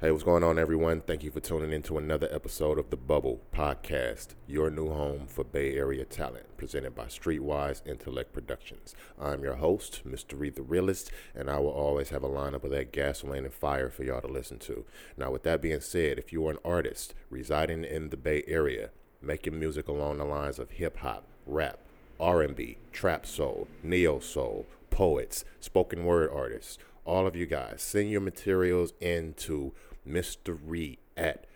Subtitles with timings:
[0.00, 1.00] Hey, what's going on, everyone?
[1.00, 5.26] Thank you for tuning in to another episode of The Bubble Podcast, your new home
[5.26, 8.94] for Bay Area talent, presented by Streetwise Intellect Productions.
[9.20, 10.38] I'm your host, Mr.
[10.38, 13.90] Reed the Realist, and I will always have a lineup of that gasoline and fire
[13.90, 14.84] for y'all to listen to.
[15.16, 18.90] Now, with that being said, if you are an artist residing in the Bay Area,
[19.20, 21.80] making music along the lines of hip hop, rap,
[22.20, 26.78] R&B, trap soul, neo soul, poets, spoken word artists,
[27.08, 29.72] all of you guys, send your materials into
[30.08, 31.46] mystery at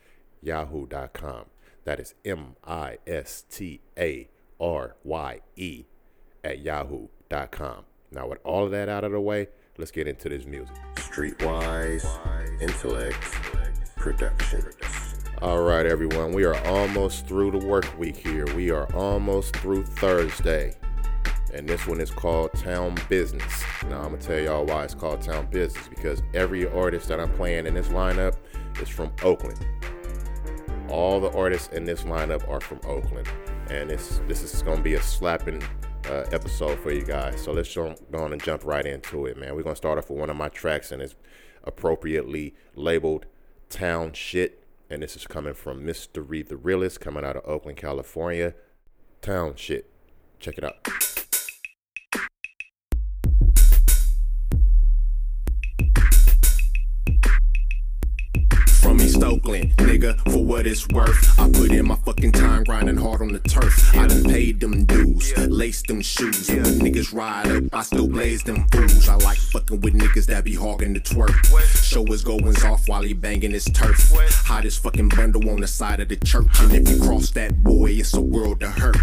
[0.42, 1.46] yahoo.com.
[1.84, 4.28] That is M I S T A
[4.60, 5.84] R Y E
[6.44, 7.84] at yahoo.com.
[8.10, 9.48] Now, with all of that out of the way,
[9.78, 10.74] let's get into this music.
[10.96, 12.06] Streetwise
[12.60, 13.20] Intellect
[13.96, 14.62] Production.
[15.40, 18.46] All right, everyone, we are almost through the work week here.
[18.54, 20.76] We are almost through Thursday.
[21.52, 23.62] And this one is called Town Business.
[23.88, 27.30] Now, I'm to tell y'all why it's called Town Business because every artist that I'm
[27.32, 28.36] playing in this lineup
[28.80, 29.66] is from Oakland.
[30.88, 33.28] All the artists in this lineup are from Oakland.
[33.70, 35.62] And this, this is to be a slapping
[36.06, 37.40] uh, episode for you guys.
[37.40, 39.54] So let's go on and jump right into it, man.
[39.54, 41.14] We're to start off with one of my tracks, and it's
[41.64, 43.26] appropriately labeled
[43.68, 44.64] Town Shit.
[44.90, 46.48] And this is coming from Mr.
[46.48, 48.54] The Realist, coming out of Oakland, California.
[49.20, 49.90] Town Shit.
[50.38, 51.11] Check it out.
[59.22, 61.38] Oakland, nigga, for what it's worth.
[61.38, 63.94] I put in my fucking time grinding hard on the turf.
[63.94, 66.48] I done paid them dues, laced them shoes.
[66.48, 69.08] Niggas ride up, I still blaze them fools.
[69.08, 71.32] I like fucking with niggas that be hogging the twerk.
[71.82, 74.12] Show his goings off while he banging his turf.
[74.44, 76.46] Hottest fucking bundle on the side of the church.
[76.60, 78.96] And if you cross that boy, it's a world to hurt.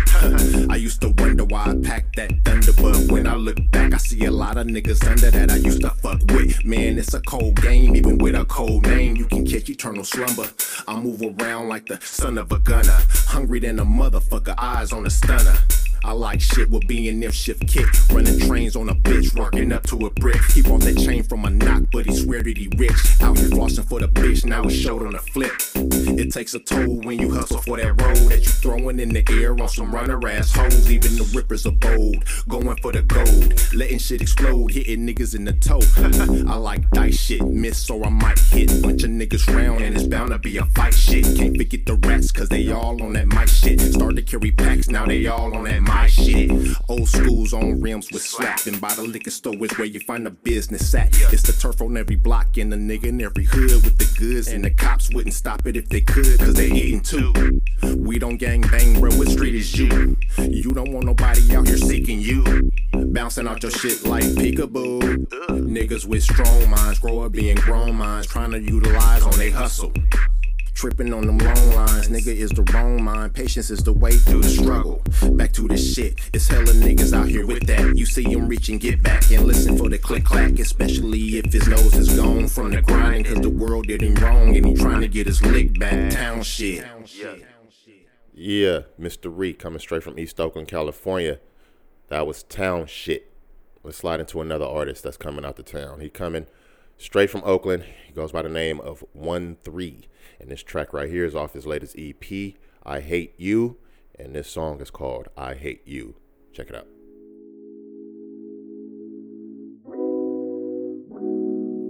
[0.70, 3.98] I used to wonder why I packed that thunder, but when I look back, I
[3.98, 6.64] see a lot of niggas under that I used to fuck with.
[6.66, 9.16] Man, it's a cold game, even with a cold name.
[9.16, 10.50] You can catch eternal slumber.
[10.88, 12.98] I move around like the son of a gunner.
[13.28, 15.56] Hungry than a motherfucker, eyes on a stunner.
[16.04, 17.88] I like shit with being if shift kick.
[18.12, 20.42] Running trains on a bitch, working up to a brick.
[20.54, 23.22] He bought that chain from a knock, but he swear that he rich.
[23.22, 25.52] Out here flossing for the bitch, now he showed on a flip.
[25.76, 29.24] It takes a toll when you hustle for that road that you throwing in the
[29.32, 30.92] air on some runner ass hoes.
[30.92, 35.46] Even the rippers are bold, going for the gold, letting shit explode, hitting niggas in
[35.46, 35.82] the toe.
[36.52, 38.72] I like dice shit, miss so I might hit.
[38.72, 41.26] a Bunch of niggas round and it's bound to be a fight shit.
[41.38, 43.80] Can't forget the rats, cause they all on that mic shit.
[43.82, 46.52] Start to carry packs, now they all on that my shit.
[46.88, 48.80] Old schools on rims with slapping.
[48.80, 51.10] By the liquor store is where you find the business at.
[51.34, 54.48] It's the turf on every block and the nigga in every hood with the goods.
[54.48, 57.34] And the cops wouldn't stop it if they could, cause they eating too.
[57.98, 60.16] We don't gang bang, bro, what street is you?
[60.38, 62.72] You don't want nobody out here seeking you.
[62.94, 65.28] Bouncing out your shit like peekaboo.
[65.50, 69.92] Niggas with strong minds grow up being grown minds, trying to utilize on they hustle.
[70.80, 73.34] Tripping on them long lines, nigga is the wrong mind.
[73.34, 75.02] Patience is the way through the struggle.
[75.34, 77.98] Back to the shit, it's hella niggas out here with that.
[77.98, 81.52] You see him reach and get back and listen for the click clack, especially if
[81.52, 83.26] his nose is gone from the grinding.
[83.26, 86.12] Cause the world did him wrong and he trying to get his lick back.
[86.12, 86.86] Town shit.
[88.34, 89.30] Yeah, Mr.
[89.38, 91.42] Reed coming straight from East Oakland, California.
[92.08, 93.34] That was town shit.
[93.84, 96.00] Let's slide into another artist that's coming out the town.
[96.00, 96.48] He coming
[97.00, 97.86] straight from Oakland.
[98.06, 100.08] He goes by the name of One Three.
[100.40, 103.78] And this track right here is off his latest EP, I Hate You.
[104.18, 106.16] And this song is called I Hate You.
[106.54, 106.88] Check it out.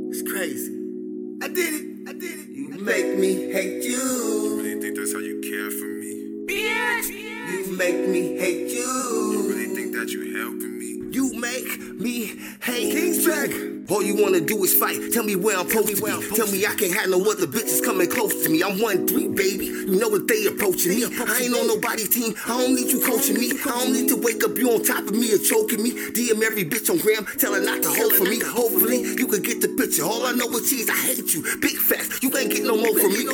[0.09, 0.73] It's crazy.
[1.41, 2.09] I did it.
[2.09, 2.49] I did it.
[2.49, 3.91] You make me hate you.
[3.91, 6.09] You really think that's how you care for me?
[6.49, 9.49] You make me hate You you.
[9.49, 11.15] really think that you helping me?
[11.15, 13.49] You make me hate King's track.
[13.89, 15.11] All you wanna do is fight.
[15.11, 16.35] Tell me where I'm supposed to be.
[16.35, 18.61] Tell me I can't have no other bitches coming close to me.
[18.61, 19.65] I'm one three, baby.
[19.65, 21.05] You know what they approaching me.
[21.05, 22.35] I ain't on nobody's team.
[22.45, 23.51] I don't need you coaching me.
[23.65, 25.91] I don't need to wake up you on top of me or choking me.
[25.91, 28.39] DM every bitch on gram, tell her not to hold for me.
[28.39, 30.03] Hopefully you could get the picture.
[30.03, 30.89] All I know is cheese.
[30.89, 31.41] I hate you.
[31.59, 32.21] Big facts.
[32.21, 33.25] You can't get no more from me.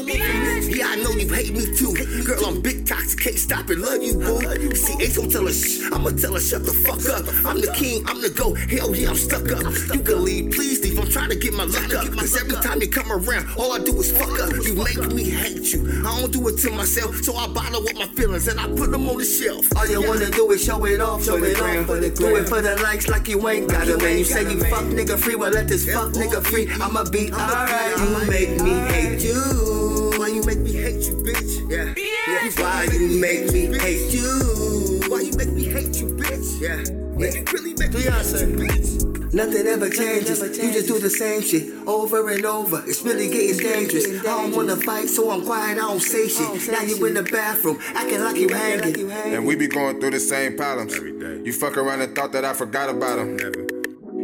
[0.72, 1.94] Yeah, I know you hate me too.
[2.24, 3.20] Girl, I'm big toxic.
[3.20, 3.78] Can't stop it.
[3.78, 4.40] Love you, boo.
[4.76, 5.92] See, Ace gon' tell her shh.
[5.92, 7.28] I'ma tell her shut the fuck up.
[7.46, 8.04] I'm the king.
[8.08, 8.54] I'm the go.
[8.54, 9.64] Hell yeah, I'm stuck up.
[9.94, 11.00] You can leave, please leave.
[11.00, 12.06] I'm trying to get my luck up.
[12.18, 14.52] Cause every time you come around, all I do is fuck up.
[14.66, 15.86] You make me hate you.
[16.06, 18.92] I don't do it to myself, so I bottle up my feelings and I put
[18.92, 19.66] them on the shelf.
[19.78, 22.48] All you wanna do is show it off, show it off for the Do it
[22.48, 24.02] for the likes like you ain't got it.
[24.02, 26.68] When you say you fuck nigga free, well let this fuck nigga free.
[26.82, 27.98] I'ma be alright.
[27.98, 30.14] You make me hate you.
[30.18, 31.70] Why you make me hate you, bitch?
[31.70, 31.94] Yeah.
[31.98, 32.52] yeah.
[32.62, 35.02] Why you make me hate you?
[35.08, 36.62] Why you make me hate you, bitch?
[36.62, 36.84] Yeah.
[37.18, 37.34] Yeah.
[37.34, 39.15] You really make me hate you, bitch.
[39.36, 40.40] Nothing ever changes.
[40.40, 42.82] You just do the same shit over and over.
[42.88, 44.08] It's really getting dangerous.
[44.08, 45.78] I don't wanna fight, so I'm quiet.
[45.78, 46.72] I don't say shit.
[46.72, 49.12] Now you in the bathroom, acting like you hanging.
[49.12, 50.96] And we be going through the same problems.
[50.96, 53.38] You fuck around and thought that I forgot about him.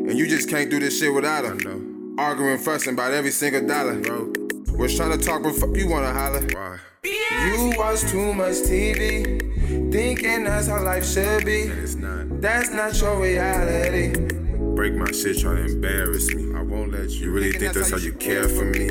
[0.08, 2.16] And you just can't do this shit without him.
[2.18, 4.00] Arguing, fussing about every single dollar.
[4.78, 6.80] Was trying to talk before you wanna holler.
[7.04, 11.66] You watch too much TV, thinking that's how life should be.
[11.66, 14.38] That's not your reality.
[14.82, 16.56] Break my shit trying to embarrass me.
[16.56, 17.28] I won't let you.
[17.28, 18.86] You really think that's how you care for me?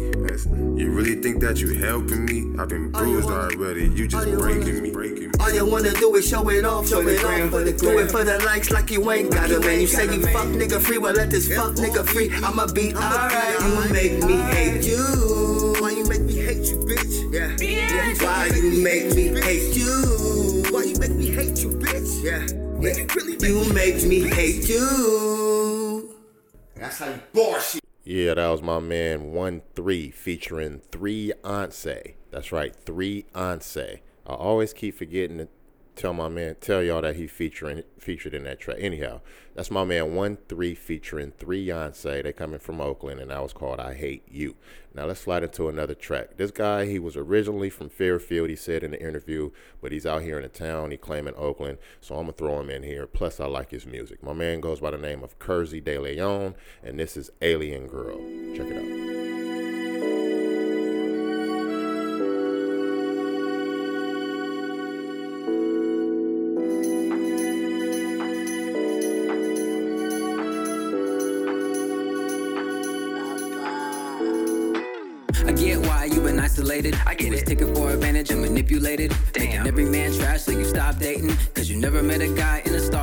[0.80, 2.56] You really think that you helping me?
[2.60, 3.88] I've been bruised already.
[3.88, 4.92] You just breaking me.
[4.92, 5.30] Breaking me.
[5.40, 8.08] All you wanna do is show it off, show it off for the Do it
[8.08, 9.64] for the likes like you ain't got it.
[9.64, 12.30] When you say you fuck nigga free, well let this fuck nigga free.
[12.36, 13.58] I'ma be alright.
[13.60, 15.74] You make me hate you.
[15.80, 17.34] Why you make me hate you, bitch?
[17.34, 17.56] Yeah.
[17.58, 18.14] yeah.
[18.24, 20.62] Why you make me hate you?
[20.70, 22.22] Why you make me hate you, bitch?
[22.22, 22.46] Yeah.
[22.78, 22.94] yeah.
[23.44, 25.69] You make me hate you.
[26.80, 27.84] That's how you bullshit.
[28.04, 31.86] Yeah, that was my man One Three featuring Three Once.
[32.30, 33.76] That's right, Three Once.
[33.76, 35.48] I always keep forgetting to
[35.94, 38.78] tell my man, tell y'all that he featuring featured in that track.
[38.80, 39.20] Anyhow,
[39.54, 42.00] that's my man One Three featuring Three Once.
[42.00, 44.56] They coming from Oakland, and that was called "I Hate You."
[44.94, 46.36] Now let's slide into another track.
[46.36, 48.50] This guy, he was originally from Fairfield.
[48.50, 49.50] He said in the interview,
[49.80, 50.90] but he's out here in the town.
[50.90, 53.06] He claiming Oakland, so I'm gonna throw him in here.
[53.06, 54.22] Plus, I like his music.
[54.22, 58.18] My man goes by the name of Kersey De Leon, and this is Alien Girl.
[58.56, 59.49] Check it out.
[76.60, 76.94] Isolated.
[77.06, 77.46] I get it.
[77.46, 79.14] Taken for advantage and manipulated.
[79.34, 81.34] Making every man trash so you stop dating.
[81.54, 82.99] Cause you never met a guy in a stargazing.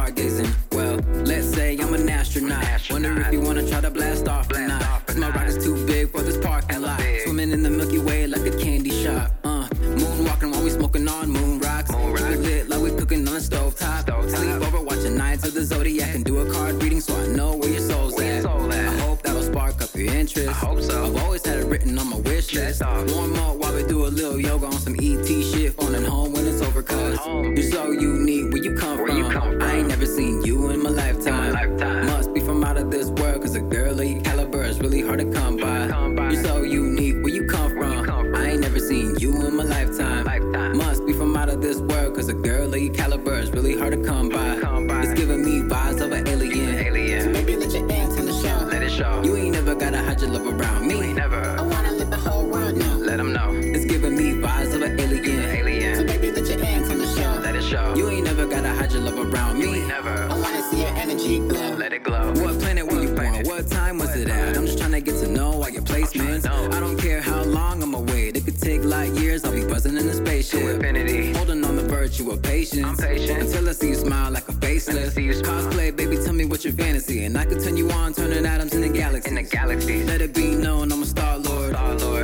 [72.84, 73.42] I'm patient.
[73.42, 75.14] Until I see you smile like a faceless.
[75.16, 77.26] Cosplay, baby, tell me what's your fantasy.
[77.26, 79.30] And I could turn you on, turning atoms in the galaxy.
[79.30, 80.04] In the galaxy.
[80.04, 81.74] Let it be known I'm a Star Lord.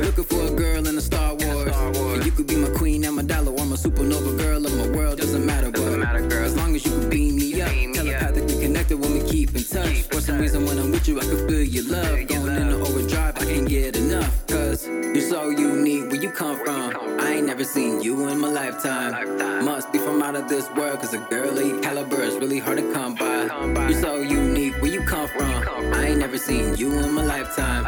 [0.04, 1.72] Looking for a girl in a Star Wars.
[1.74, 3.52] And you could be my queen and my dollar.
[3.52, 5.18] Or my supernova girl of my world.
[5.18, 6.44] Doesn't matter, but matter, girl.
[6.44, 7.70] as long as you can beam me up.
[7.94, 10.02] Telepathically connected when we keep in touch.
[10.02, 12.26] For some reason, when I'm with you, I can feel your love.
[12.28, 14.46] Going into overdrive, I can't get enough.
[14.46, 16.92] Cause you're so unique where you come from.
[17.20, 19.64] I ain't never seen you in my lifetime.
[19.64, 19.83] Must be from
[20.24, 23.14] out of this world, cause a girl of your caliber is really hard to come
[23.14, 23.44] by.
[23.90, 25.52] You're so unique where you come from.
[25.92, 27.82] I ain't never seen you in my lifetime.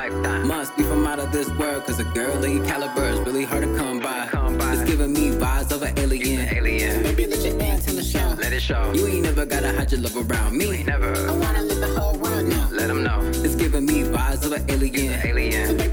[0.46, 3.44] Must be from out of this world, cause a girl of your caliber is really
[3.44, 4.28] hard to come by.
[4.72, 7.02] It's giving me vibes of an alien.
[7.02, 8.28] Maybe let your hands in the show.
[8.38, 8.92] Let it show.
[8.92, 10.84] You ain't never gotta hide your love around me.
[10.84, 11.14] never.
[11.16, 12.68] I wanna let the whole world know.
[12.70, 13.20] Let them know.
[13.44, 15.66] It's giving me vibes of an alien.
[15.68, 15.85] So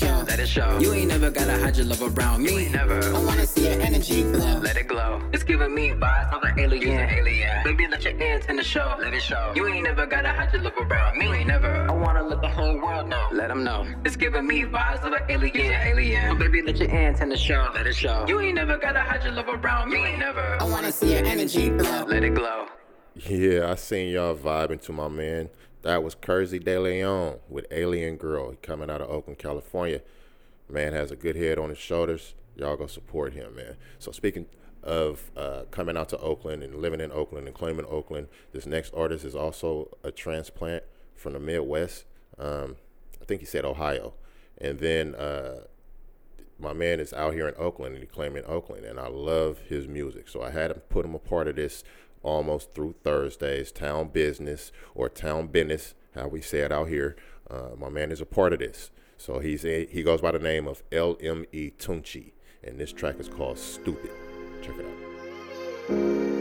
[0.00, 0.24] show.
[0.26, 0.78] Let it show.
[0.78, 2.68] You ain't never gotta hide your love around me.
[2.68, 3.00] never.
[3.16, 4.58] I wanna see your energy glow.
[4.58, 5.20] Let it glow.
[5.32, 7.08] It's giving me vibes of an alien.
[7.18, 7.64] alien.
[7.64, 8.96] Baby, let your hands in the show.
[8.98, 9.52] Let it show.
[9.54, 11.44] You ain't never gotta hide your love around me.
[11.44, 11.72] never.
[11.90, 13.26] I wanna let the whole world know.
[13.32, 13.86] Let them know.
[14.04, 15.72] It's giving me vibes of an alien.
[15.90, 16.38] alien.
[16.38, 17.62] baby, let your hands in the show.
[17.74, 18.24] Let it show.
[18.26, 20.02] You ain't never gotta hide your love around me.
[20.16, 20.46] never.
[20.60, 22.04] I wanna see your energy glow.
[22.08, 22.66] Let it glow.
[23.28, 25.50] Yeah, I seen y'all vibing to my man.
[25.82, 28.54] That was Kersey De Leon with Alien Girl.
[28.62, 30.02] Coming out of Oakland, California.
[30.68, 32.34] Man has a good head on his shoulders.
[32.54, 33.76] Y'all go support him, man.
[33.98, 34.46] So speaking
[34.82, 38.92] of uh, coming out to Oakland and living in Oakland and claiming Oakland, this next
[38.94, 40.84] artist is also a transplant
[41.16, 42.04] from the Midwest.
[42.38, 42.76] Um,
[43.20, 44.14] I think he said Ohio.
[44.58, 45.62] And then uh,
[46.58, 49.88] my man is out here in Oakland and he claiming Oakland, and I love his
[49.88, 50.28] music.
[50.28, 51.82] So I had to put him a part of this
[52.22, 57.16] almost through Thursdays, Town Business or Town Business, how we say it out here.
[57.48, 58.90] Uh, my man is a part of this.
[59.16, 62.32] So he's a, he goes by the name of LME Tunchi,
[62.64, 64.10] and this track is called Stupid.
[64.62, 66.39] Check it out.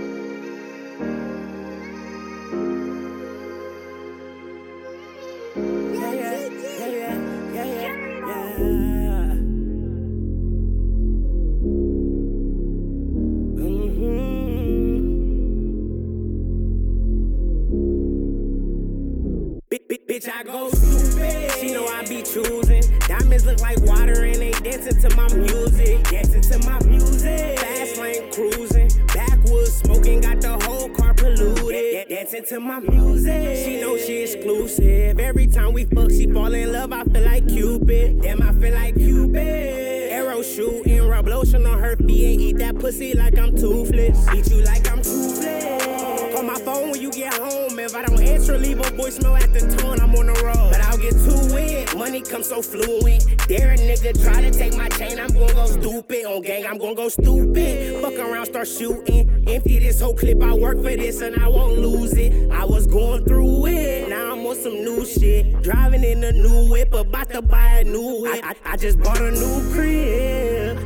[22.50, 26.04] Diamonds look like water and they dancing to my music.
[26.06, 27.60] Dancing to my music.
[27.60, 28.90] Fast lane cruising.
[29.14, 32.10] Backwoods smoking, got the whole car polluted.
[32.10, 33.56] Dancing to my music.
[33.64, 35.20] She know she exclusive.
[35.20, 36.92] Every time we fuck, she fall in love.
[36.92, 38.22] I feel like Cupid.
[38.24, 40.12] Damn, I feel like Cupid.
[40.12, 44.28] Arrow shooting, rub lotion on her feet and eat that pussy like I'm toothless.
[44.34, 46.34] Eat you like I'm toothless.
[46.34, 47.78] Call my phone when you get home.
[47.78, 50.00] If I don't answer, leave a voicemail at the tone.
[50.00, 50.58] I'm on the road,
[51.00, 51.96] I'll get.
[51.96, 53.26] Money comes so fluent.
[53.48, 55.20] Dare a nigga try to take my chain.
[55.20, 56.66] I'm gonna go stupid on gang.
[56.66, 58.02] I'm gonna go stupid.
[58.02, 59.46] Fuck around, start shooting.
[59.48, 60.42] Empty this whole clip.
[60.42, 62.52] I work for this and I won't lose it.
[62.52, 64.10] I was going through it.
[64.10, 65.62] Now I'm on some new shit.
[65.62, 68.44] Driving in a new whip, about to buy a new whip.
[68.44, 70.78] I, I, I just bought a new crib.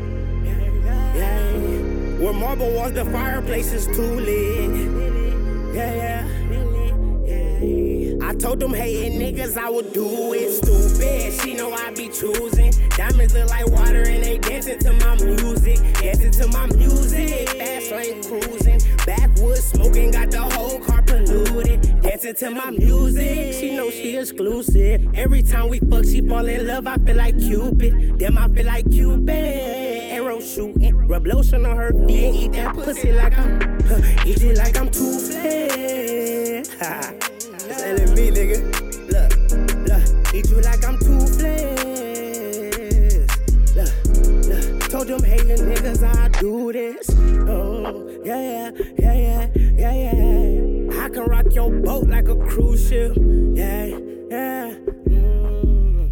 [1.16, 1.52] Yeah.
[2.20, 5.76] Where marble walls, the fireplace is too lit.
[5.76, 6.33] Yeah, yeah.
[8.24, 10.50] I told them hating niggas I would do it.
[10.54, 12.72] Stupid, she know I be choosing.
[12.92, 15.78] Diamonds look like water and they dancing to my music.
[15.96, 17.50] Dancing to my music.
[17.50, 18.80] Fast lane cruising.
[19.06, 22.02] Backwoods smoking, got the whole car polluted.
[22.02, 23.56] Dancing to my music.
[23.56, 25.06] She know she exclusive.
[25.14, 26.88] Every time we fuck, she fall in love.
[26.88, 28.18] I feel like Cupid.
[28.20, 29.30] Damn, I feel like Cupid.
[29.30, 30.96] Arrow shooting.
[31.08, 32.36] Rub lotion on her feet.
[32.36, 33.62] Eat that pussy like I'm.
[34.26, 36.70] Eat it like I'm toothless.
[36.80, 37.23] Ha.
[37.96, 38.58] It's LME, nigga.
[39.12, 39.32] Look,
[39.88, 40.02] look.
[40.34, 41.78] Eat you like I'm toothless.
[43.76, 43.94] Look,
[44.48, 44.66] look.
[44.90, 47.08] Told them hating niggas I do this.
[47.48, 49.48] Oh, yeah, yeah, yeah, yeah,
[49.78, 51.04] yeah, yeah.
[51.04, 53.16] I can rock your boat like a cruise ship.
[53.16, 54.74] Yeah, yeah.
[55.08, 56.12] Mm.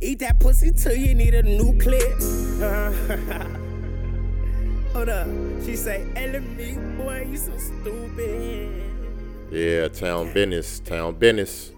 [0.00, 2.02] Eat that pussy till you need a new clip.
[4.94, 5.28] Hold up.
[5.66, 8.87] She say, LME, boy, you so stupid.
[9.50, 11.72] Yeah, Town Business, Town Business.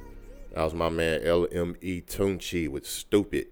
[0.53, 3.47] That was my man LME Tunchi with Stupid.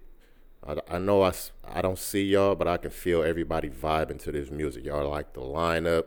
[0.67, 1.31] I, I know I,
[1.65, 4.83] I don't see y'all, but I can feel everybody vibing to this music.
[4.83, 6.03] Y'all like the lineup.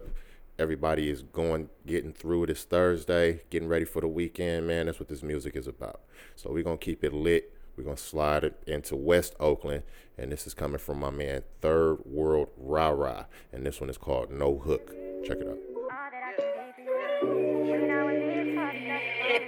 [0.58, 4.86] Everybody is going, getting through this Thursday, getting ready for the weekend, man.
[4.86, 6.02] That's what this music is about.
[6.36, 7.54] So we're going to keep it lit.
[7.78, 9.84] We're going to slide it into West Oakland.
[10.18, 13.24] And this is coming from my man Third World Rah Rah.
[13.50, 14.94] And this one is called No Hook.
[15.24, 15.58] Check it out.
[19.32, 19.40] Wait,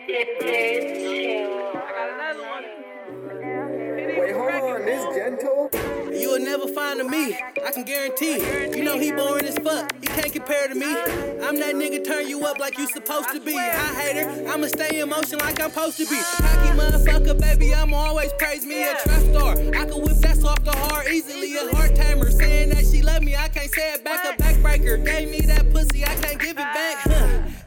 [4.33, 5.69] hold on, this gentle?
[6.11, 8.39] You will never find a me, I can guarantee.
[8.75, 10.87] You know he boring as fuck, he can't compare to me.
[10.87, 13.59] I'm that nigga turn you up like you supposed to be.
[13.59, 16.17] I hater, I'ma stay in motion like I'm supposed to be.
[16.17, 18.85] Cocky motherfucker, baby, I'ma always praise me.
[18.85, 21.57] A trap star, I can whip that off the heart easily.
[21.57, 24.25] A heart tamer, saying that she love me, I can't say it back.
[24.25, 27.05] A backbreaker, gave me that pussy, I can't give it back.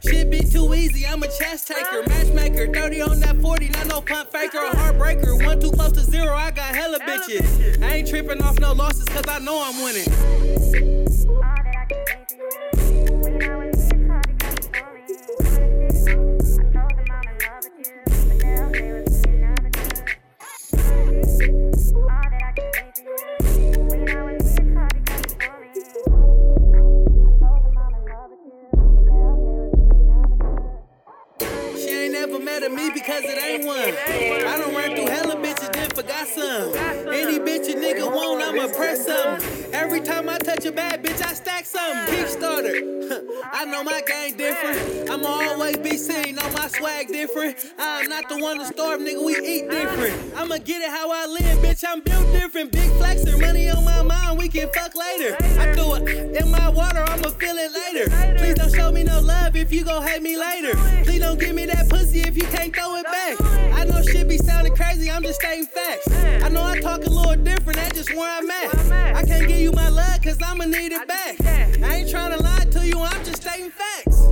[0.04, 0.10] Huh.
[0.10, 2.72] Shit be too easy, I'm a chess taker, matchmaker.
[2.72, 5.44] 30 on that 40, not no pump faker, a heartbreaker.
[5.44, 7.82] One too close to zero, I got hella bitches.
[7.82, 10.04] I ain't tripping off no losses, cause I know I'm winning.
[10.72, 10.98] She
[70.38, 71.40] cause I'ma need it back.
[71.44, 74.22] I ain't trying to lie to you, I'm just stating facts.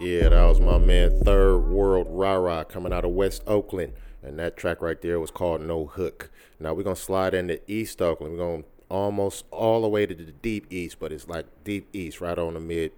[0.00, 3.92] Yeah, that was my man Third World Rara coming out of West Oakland.
[4.22, 6.30] And that track right there was called No Hook.
[6.58, 8.36] Now we're gonna slide into East Oakland.
[8.36, 12.20] We're gonna almost all the way to the deep east, but it's like deep east,
[12.20, 12.92] right on the mid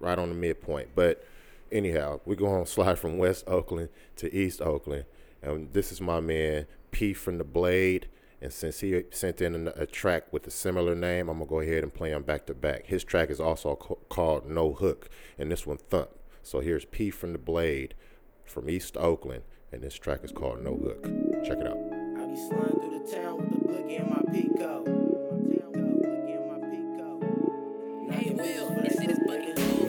[0.00, 0.88] right on the midpoint.
[0.94, 1.22] But
[1.72, 5.04] anyhow, we're gonna slide from West Oakland to East Oakland.
[5.42, 8.08] And this is my man P from the Blade.
[8.42, 11.82] And since he sent in a, track with a similar name, I'm gonna go ahead
[11.82, 12.86] and play them back to back.
[12.86, 16.08] His track is also called No Hook, and this one Thump.
[16.42, 17.94] So here's P from the Blade
[18.46, 21.04] from East Oakland, and this track is called No Hook.
[21.44, 21.76] Check it out.
[21.76, 25.19] I be sliding through the town with in my Pico.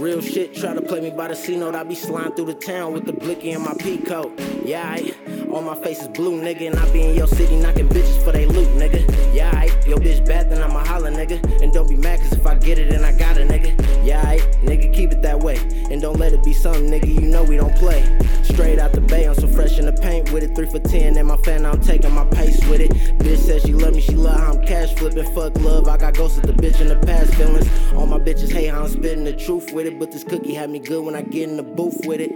[0.01, 1.75] Real shit, try to play me by the C note.
[1.75, 4.31] I be sliding through the town with the blicky in my Pico.
[4.65, 5.13] Yeah, I,
[5.53, 6.67] all my face is blue, nigga.
[6.67, 9.01] And I be in your city knocking bitches for they loot, nigga.
[9.33, 11.61] Yeah, I, your bitch bad, then I'ma holler, nigga.
[11.61, 14.05] And don't be mad, cause if I get it, then I got it, nigga.
[14.05, 15.57] Yeah, I, nigga, keep it that way.
[15.89, 18.01] And don't let it be something, nigga, you know we don't play.
[18.43, 20.55] Straight out the bay, I'm so fresh in the paint with it.
[20.55, 22.91] Three for ten, and my fan, I'm taking my pace with it.
[23.19, 25.31] Bitch says she love me, she love how I'm cash flipping.
[25.33, 27.67] Fuck love, I got ghosts of the bitch in the past feelings.
[27.93, 29.99] All my bitches hate how I'm spitting the truth with it.
[29.99, 32.31] But this cookie had me good when I get in the booth with it.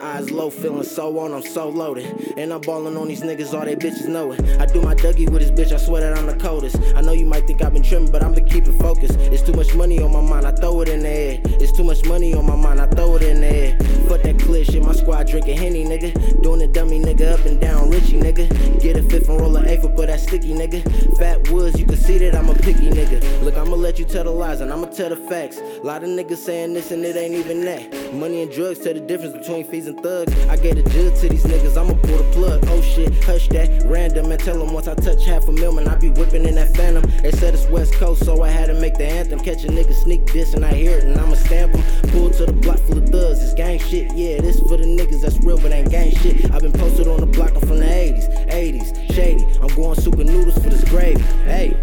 [0.00, 2.34] Eyes low, feeling so on, I'm so loaded.
[2.36, 4.40] And I'm balling on these niggas, all they bitches know it.
[4.60, 6.76] I do my Dougie with this bitch, I swear that I'm the coldest.
[6.96, 9.10] I know you might think I've been trimming, but I've been keeping focus.
[9.32, 11.40] It's too much money on my mind, I throw it in the air.
[11.44, 13.78] It's too much money on my mind, I throw it in the air.
[14.08, 16.42] Fuck that clear shit, my squad drinking Henny, nigga.
[16.42, 18.48] Doing the dummy nigga up and down, Richie, nigga.
[18.80, 21.18] Get a fifth and roll an eighth, but that sticky, nigga.
[21.18, 23.42] Fat woods, you can see that I'm a picky nigga.
[23.42, 25.58] Look, I'ma let you tell the lies and I'ma tell the facts.
[25.58, 28.14] A lot of niggas saying this and it ain't even that.
[28.14, 30.32] Money and drugs tell the difference between fees and thugs.
[30.46, 32.37] I gave a jug to these niggas, I'ma pull the.
[32.44, 35.96] Oh shit, hush that, random, and tell them once I touch half a million, I
[35.96, 37.02] be whipping in that phantom.
[37.22, 39.40] They said it's West Coast, so I had to make the anthem.
[39.40, 41.82] Catch a nigga sneak diss and I hear it and I'ma stamp them.
[42.10, 45.22] Pull to the block full of thugs, it's gang shit, yeah, this for the niggas
[45.22, 46.50] that's real but ain't gang shit.
[46.52, 49.44] I've been posted on the block, I'm from the 80s, 80s, shady.
[49.60, 51.74] I'm going super noodles for this gravy, hey.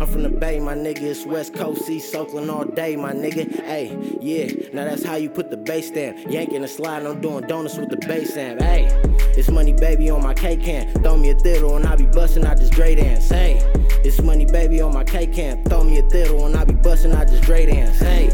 [0.00, 3.50] I'm from the Bay, my nigga, it's West Coast, East Oakland all day, my nigga,
[3.64, 4.68] hey, yeah.
[4.72, 6.18] Now that's how you put the bass stamp.
[6.28, 9.11] Yanking and sliding, I'm doing donuts with the bass amp, hey.
[9.34, 10.92] It's money, baby, on my cake can.
[11.02, 13.60] Throw me a theater and I be busting out this Dre dance, hey.
[14.04, 15.64] It's money, baby, on my cake can.
[15.64, 18.28] Throw me a theater and I be busting out this Dre dance, hey.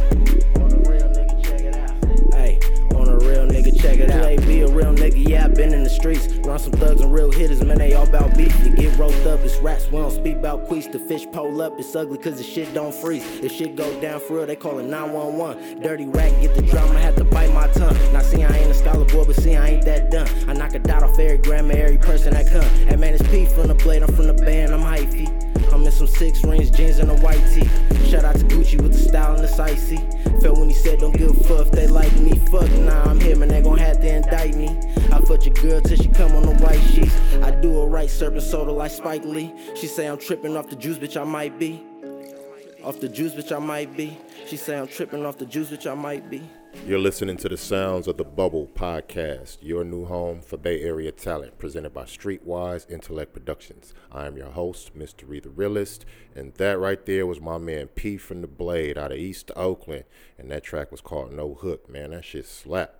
[3.29, 4.23] Real nigga, check it out.
[4.23, 6.27] Play, be a real nigga, yeah, I been in the streets.
[6.39, 8.55] Run some thugs and real hitters, man, they all about beef.
[8.65, 10.91] You get roped up, it's rats, we don't speak about queefs.
[10.91, 13.25] The fish pole up, it's ugly cause the shit don't freeze.
[13.41, 15.83] If shit go down for real, they call it 911.
[15.83, 17.97] Dirty rat, get the drama, had to bite my tongue.
[18.13, 20.29] Now see, I ain't a scholar boy, but see, I ain't that dumb.
[20.49, 22.69] I knock a dot off every grammar, every person that come.
[22.89, 25.48] Hey man, it's P from the blade, I'm from the band, I'm hyphy.
[25.73, 27.69] I'm in some six rings, jeans, and a white tee.
[28.09, 29.97] Shout out to Gucci with the style and the icy.
[30.41, 32.39] Felt when he said, Don't give a fuck they like me.
[32.51, 34.69] Fuck nah, I'm him and they gon' have to indict me.
[35.13, 37.15] I fuck your girl till she come on the white sheets.
[37.43, 39.53] I do a right serpent soda like Spike Lee.
[39.75, 41.85] She say I'm tripping off the juice, bitch, I might be.
[42.85, 44.19] Off the juice, bitch, I might be.
[44.47, 46.49] She say I'm tripping off the juice, bitch, I might be.
[46.87, 51.13] You're listening to the sounds of the Bubble Podcast, your new home for Bay Area
[51.13, 53.93] talent, presented by Streetwise Intellect Productions.
[54.11, 55.27] I am your host, Mr.
[55.43, 59.19] The Realist, and that right there was my man P from the Blade out of
[59.19, 60.05] East Oakland,
[60.39, 61.91] and that track was called No Hook.
[61.91, 62.95] Man, that shit slap.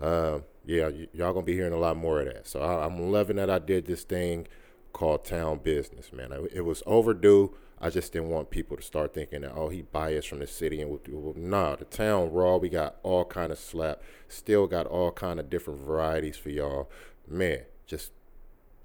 [0.00, 2.46] Um, yeah, y- y'all gonna be hearing a lot more of that.
[2.46, 4.46] So I- I'm loving that I did this thing
[4.94, 6.32] called Town Business, man.
[6.32, 7.54] I- It was overdue.
[7.84, 10.80] I just didn't want people to start thinking that oh he biased from the city
[10.80, 14.02] and we'll, well, nah the town raw we got all kind of slap.
[14.26, 16.90] Still got all kind of different varieties for y'all.
[17.28, 18.12] Man just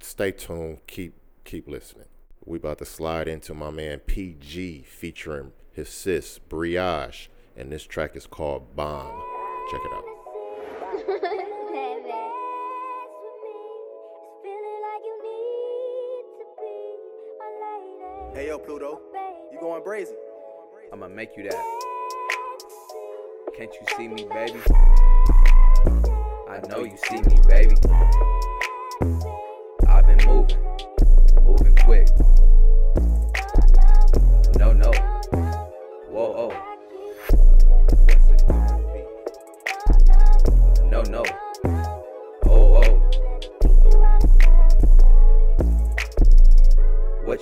[0.01, 0.79] stay tuned.
[0.85, 1.13] Keep
[1.45, 2.07] keep listening.
[2.43, 8.17] We about to slide into my man PG featuring his sis Briage and this track
[8.17, 9.23] is called Bomb.
[9.71, 11.49] Check it out
[18.33, 19.01] Hey yo, Pluto,
[19.51, 20.15] you going brazen?
[20.93, 21.79] I'ma make you that.
[23.57, 24.59] Can't you see me, baby?
[26.47, 27.75] I know you see me, baby.
[29.87, 30.57] I've been moving,
[31.43, 32.07] moving quick.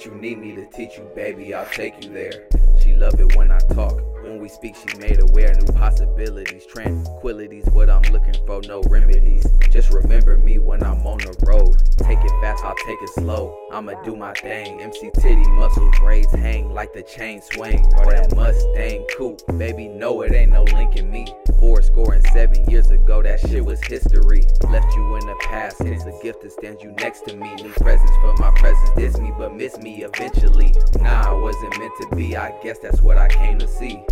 [0.08, 2.48] You need me to teach you, baby, I'll take you there.
[2.82, 4.02] She love it when I talk.
[4.24, 7.66] When we speak, she made aware new possibilities, tranquilities.
[7.66, 9.46] What I'm looking for, no remedies.
[9.70, 11.76] Just remember me when I'm on the road.
[11.98, 13.67] Take it fast, I'll take it slow.
[13.72, 14.82] I'ma do my thing.
[14.82, 17.86] MC titty muscle braids hang like the chain swing.
[17.98, 19.42] Or that Mustang coupe.
[19.58, 21.28] Baby, no, it ain't no link in me.
[21.60, 24.44] Four score and Seven years ago, that shit was history.
[24.70, 27.56] Left you in the past, it's a gift to stand you next to me.
[27.56, 30.76] New presents for my presence, diss me, but miss me eventually.
[31.00, 34.04] Nah, I wasn't meant to be, I guess that's what I came to see.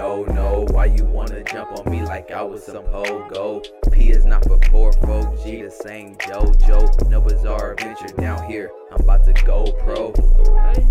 [0.00, 3.62] No, no, why you wanna jump on me like I was some pogo?
[3.92, 7.10] P is not for poor folk, G the same JoJo.
[7.10, 10.14] No bizarre adventure down here, I'm about to go pro.
[10.72, 10.86] Hey,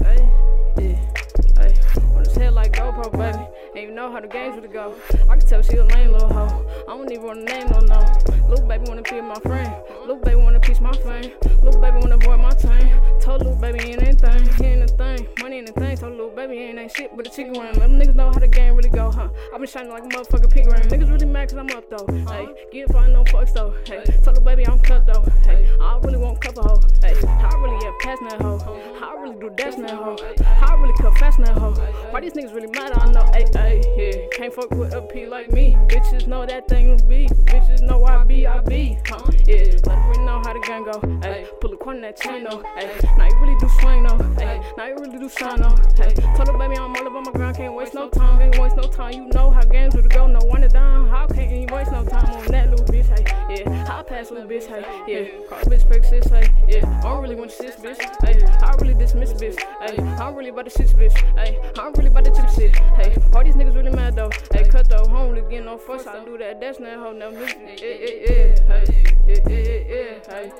[0.00, 0.32] hey,
[0.78, 1.74] yeah, hey.
[2.16, 3.46] On his head like GoPro, baby.
[3.74, 4.94] Ain't even know how the games would go.
[5.28, 6.64] I can tell she a lame little hoe.
[6.86, 8.00] I don't even want to name no no.
[8.48, 9.74] Little baby wanna be my friend.
[10.02, 11.32] Little baby wanna piece my fame.
[11.60, 13.00] Little baby wanna avoid my time.
[13.20, 15.26] Told little baby ain't anything, he ain't a thing.
[15.40, 15.96] Money ain't a thing.
[15.96, 17.72] Told little baby ain't ain't shit but a chicken wing.
[17.72, 19.28] Let them niggas know how the game really go, huh?
[19.52, 20.82] I been shining like a motherfucking pig ring.
[20.82, 22.06] Niggas really mad cause I'm up though.
[22.32, 23.74] Hey, get fine, no fucks though.
[23.86, 25.24] Hey, told little baby I'm cut though.
[25.44, 26.82] Hey, I really want cup of hoe.
[27.02, 28.73] Hey, I really get past that hoe.
[29.34, 30.16] Really do dash that hoe.
[30.44, 31.72] How I really cut fast that hoe.
[32.10, 32.92] Why these niggas really mad?
[32.92, 33.28] I know.
[33.32, 34.26] Hey, hey, yeah.
[34.36, 35.76] Can't fuck with a P like me.
[35.88, 37.26] Bitches know that thing will be.
[37.44, 38.98] Bitches know I be, I be.
[39.06, 39.30] Huh?
[39.46, 41.00] Yeah, let really know how the gang go.
[41.22, 42.62] Hey, pull a corner that chain though.
[42.76, 44.18] Hey, now you really do swing though.
[44.38, 45.76] Hey, now you really do shine though.
[45.96, 47.56] Hey, told her baby I'm all up on my grind.
[47.56, 48.38] Can't waste no time.
[48.38, 49.12] Can't waste no time.
[49.14, 50.26] You know how games would go.
[50.26, 51.08] No one to down.
[51.08, 53.06] How can't you waste no time on that little bitch?
[53.06, 53.98] Hey, yeah.
[53.98, 54.66] I pass little bitch.
[54.66, 55.48] Hey, yeah.
[55.48, 56.26] Call bitch pick sis.
[56.26, 57.00] Hey, yeah.
[57.00, 57.98] I don't really want to sis bitch.
[58.24, 59.58] Hey, I really dismiss bitch.
[59.80, 61.16] Hey, I'm really about to shit bitch.
[61.38, 62.76] Hey, I'm really about to chip shit.
[62.76, 64.30] Hey, all these niggas really mad though.
[64.52, 65.04] Hey, cut though.
[65.08, 66.06] Home to get no fuss.
[66.06, 66.60] I do that.
[66.60, 67.12] That's not hoe.
[67.12, 67.80] No niggas.
[67.80, 68.54] Yeah, yeah, yeah.
[68.66, 68.84] Hey,
[69.26, 70.14] yeah, yeah, yeah.
[70.28, 70.52] Hey,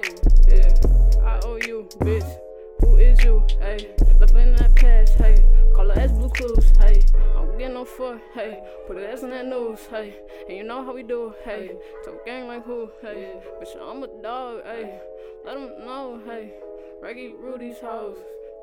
[0.48, 1.24] yeah.
[1.24, 2.40] I owe you, bitch.
[2.80, 3.42] Who is you?
[3.60, 5.14] Hey, left in that past.
[5.14, 5.36] Hey,
[5.74, 6.70] call her ass blue clues.
[6.78, 7.02] Hey,
[7.36, 8.20] I'm getting no fuck.
[8.34, 9.80] Hey, put her ass in that news.
[9.90, 10.16] Hey,
[10.48, 11.34] and you know how we do.
[11.44, 11.70] Hey,
[12.04, 12.90] talk gang like who?
[13.00, 14.62] Hey, bitch, I'm a dog.
[14.64, 15.00] Hey,
[15.44, 16.20] let them know.
[16.26, 16.54] Hey,
[17.00, 18.16] Reggie Rudy's house.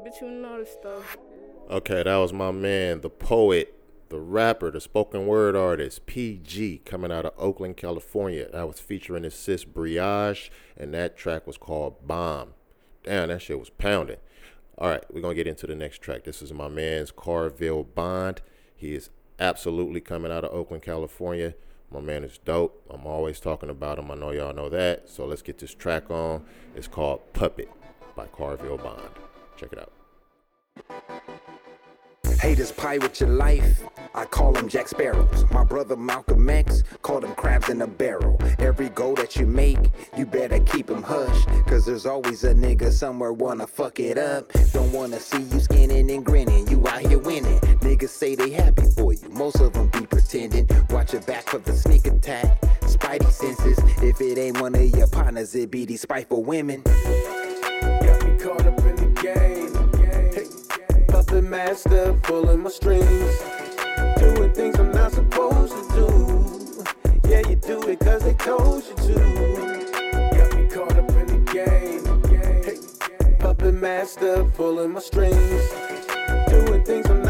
[0.06, 1.18] Bitch, you this stuff.
[1.70, 3.76] Okay, that was my man, the poet,
[4.10, 8.50] the rapper, the spoken word artist, PG, coming out of Oakland, California.
[8.52, 12.56] That was featuring his sis Briage, and that track was called Bomb.
[13.04, 14.18] Damn, that shit was pounding.
[14.78, 16.24] All right, we're to get into the next track.
[16.24, 18.42] This is my man's Carville Bond.
[18.76, 21.54] He is absolutely coming out of Oakland, California.
[21.92, 22.84] My man is dope.
[22.90, 24.10] I'm always talking about him.
[24.10, 25.10] I know y'all know that.
[25.10, 26.44] So let's get this track on.
[26.76, 27.70] It's called Puppet
[28.16, 29.31] by Carville Bond.
[29.62, 29.94] Check it out.
[32.40, 33.84] Haters pirate your life.
[34.16, 35.46] I call them Jack Sparrows.
[35.52, 38.40] My brother Malcolm X called them crabs in a barrel.
[38.58, 39.78] Every goal that you make,
[40.18, 41.46] you better keep them hush.
[41.68, 44.52] Cause there's always a nigga somewhere wanna fuck it up.
[44.74, 46.68] Don't wanna see you skinning and grinning.
[46.68, 47.60] You out here winning.
[47.82, 49.30] Niggas say they happy for you.
[49.30, 50.68] Most of them be pretending.
[50.90, 52.60] Watch your back for the sneak attack.
[52.82, 53.78] Spidey senses.
[54.02, 56.82] If it ain't one of your partners, it be these spiteful women.
[56.84, 58.81] Got me caught up
[61.52, 63.38] master pulling my strings.
[64.18, 67.30] Doing things I'm not supposed to do.
[67.30, 69.16] Yeah, you do it cause they told you to.
[70.38, 72.64] Got me caught up in the game.
[72.64, 75.64] Hey, puppet master pulling my strings.
[76.48, 77.21] Doing things I'm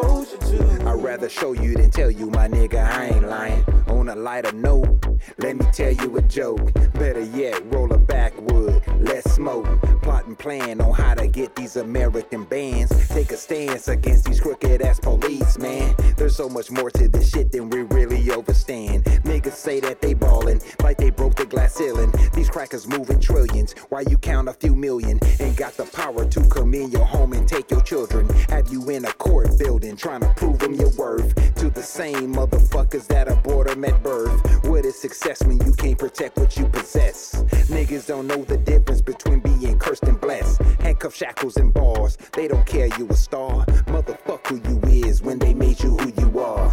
[0.00, 0.88] told you to.
[0.88, 3.64] I'd rather show you than tell you, my nigga, I ain't lying.
[3.88, 5.06] On a lighter note,
[5.38, 6.72] let me tell you a joke.
[6.94, 9.66] Better yet, roll a backwood, let's smoke.
[10.02, 12.90] Plot and plan on how to get these American bands.
[13.08, 15.94] Take a stance against these crooked ass police, man.
[16.16, 17.82] There's so much more to this shit than we
[18.28, 19.04] overstand.
[19.22, 22.12] Niggas say that they ballin', like they broke the glass ceiling.
[22.34, 25.20] These crackers moving trillions, why you count a few million?
[25.40, 28.28] Ain't got the power to come in your home and take your children.
[28.48, 32.34] Have you in a court building trying to prove them your worth to the same
[32.34, 34.64] motherfuckers that abort them at birth.
[34.64, 37.34] What is success when you can't protect what you possess?
[37.70, 40.62] Niggas don't know the difference between being cursed and blessed.
[40.80, 43.64] Handcuff shackles and bars, they don't care you a star.
[43.86, 46.72] Motherfuck who you is when they made you who you are.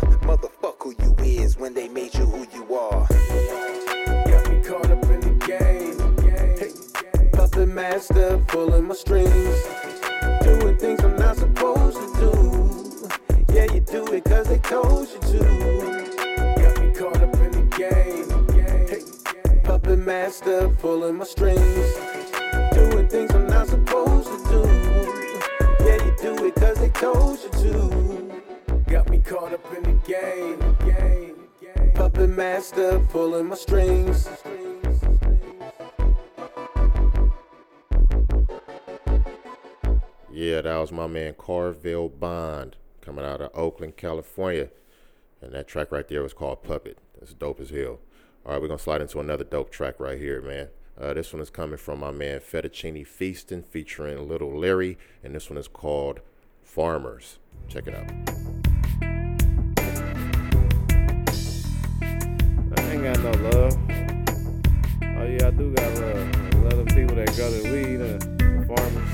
[0.84, 3.06] Who you is when they made you who you are.
[4.26, 6.00] Got me caught up in the game.
[6.58, 9.64] Hey, puppet master pulling my strings.
[10.42, 13.54] Doing things I'm not supposed to do.
[13.54, 15.40] Yeah, you do it cause they told you to.
[16.58, 18.88] Got me caught up in the game.
[18.88, 21.94] Hey, puppet master pulling my strings.
[22.74, 24.62] Doing things I'm not supposed to do.
[25.86, 28.11] Yeah, you do it cause they told you to.
[29.26, 30.62] Caught up in the game.
[31.94, 34.28] Puppet master pulling my strings.
[40.32, 44.70] Yeah, that was my man Carville Bond coming out of Oakland, California.
[45.42, 46.98] And that track right there was called Puppet.
[47.20, 48.00] That's dope as hell.
[48.46, 50.70] All right, we're going to slide into another dope track right here, man.
[51.00, 54.98] Uh, this one is coming from my man Fettuccine Feasting featuring Little Larry.
[55.24, 56.22] And this one is called
[56.64, 57.40] Farmers.
[57.68, 58.61] Check it out.
[62.92, 63.78] Ain't got no love.
[65.18, 66.56] Oh yeah, I do got love.
[66.64, 69.12] Love the people that grow the weed, uh, the farmers.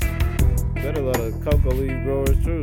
[0.74, 2.62] Better love the cocoa leaf growers too.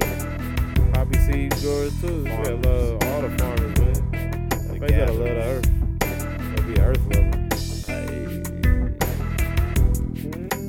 [0.92, 2.18] Poppy seed growers too.
[2.18, 4.80] You gotta love all the farmers, man.
[4.80, 5.70] They gotta love the earth.
[6.00, 7.32] Gotta be earth lover.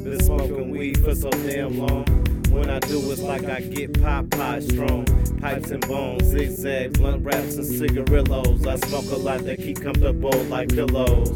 [0.04, 2.25] Been smoking weed for so damn long.
[2.56, 5.04] When I do, it's like I get Popeye strong.
[5.40, 8.66] Pipes and bones, zigzag, blunt wraps and cigarillos.
[8.66, 11.28] I smoke a lot that keep comfortable like pillows.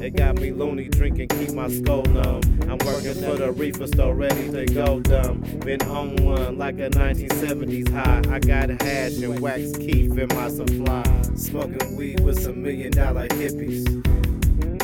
[0.00, 2.40] It got me loony, drinking, keep my skull numb.
[2.70, 5.40] I'm working for the reefer store, ready to go dumb.
[5.64, 8.22] Been on one like a 1970s high.
[8.32, 11.02] I got hash and wax keef in my supply.
[11.34, 13.88] Smoking weed with some million dollar hippies.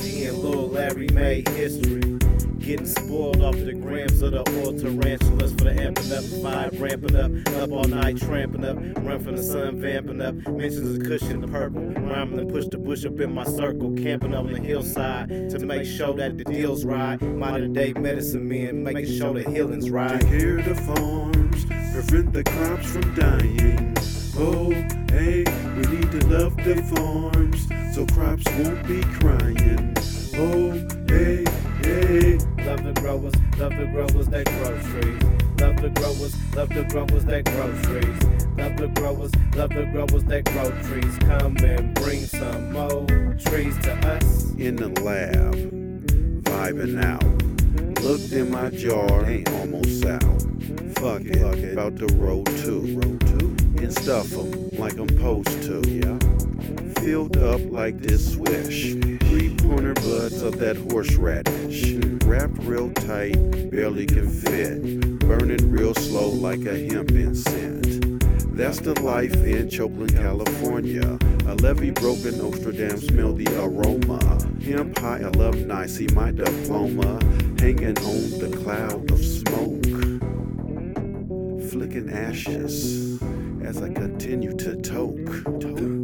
[0.02, 2.19] Me and Lil Larry made history.
[2.61, 7.16] Getting spoiled off the grams of the oil tarantulas for the amping up vibe, ramping
[7.16, 10.35] up, up all night, tramping up, run from the sun, vamping up.
[10.35, 14.44] Mentions of cushion purple, rhyming and push the bush up in my circle, camping up
[14.44, 17.20] on the hillside to make sure that the deals right.
[17.20, 20.20] Modern day medicine men, making sure the healing's right.
[20.20, 23.96] Take care the farms, prevent the crops from dying.
[24.37, 24.70] Oh,
[25.11, 25.44] hey,
[25.77, 29.94] we need to love the farms so crops won't be crying.
[30.37, 30.73] Oh,
[31.09, 31.44] hey,
[31.82, 32.38] hey.
[32.66, 35.22] Love the growers, love the growers that grow trees.
[35.60, 38.22] Love the growers, love the growers that grow trees.
[38.56, 41.18] Love the growers, love the growers that grow trees.
[41.20, 43.06] Come and bring some more
[43.44, 44.52] trees to us.
[44.54, 45.54] In the lab,
[46.44, 47.24] vibing out.
[48.02, 50.22] Looked in my jar, ain't almost out.
[50.96, 51.72] Fuck it, fuck it.
[51.72, 55.82] about to roll two, roll two, and stuff 'em like I'm supposed to.
[55.88, 56.39] Yeah.
[57.02, 58.92] Filled up like this swish.
[58.92, 61.94] Three pointer buds of that horseradish.
[62.26, 65.18] Wrapped real tight, barely can fit.
[65.20, 68.00] Burning real slow like a hemp incense.
[68.48, 71.18] That's the life in Chokeland, California.
[71.46, 74.20] A levee broken, Nostradam smell the aroma.
[74.62, 77.18] Hemp high alumni see my diploma
[77.58, 79.84] hanging on the cloud of smoke.
[81.70, 83.22] Flicking ashes
[83.62, 85.44] as I continue to toke.
[85.60, 85.99] toke.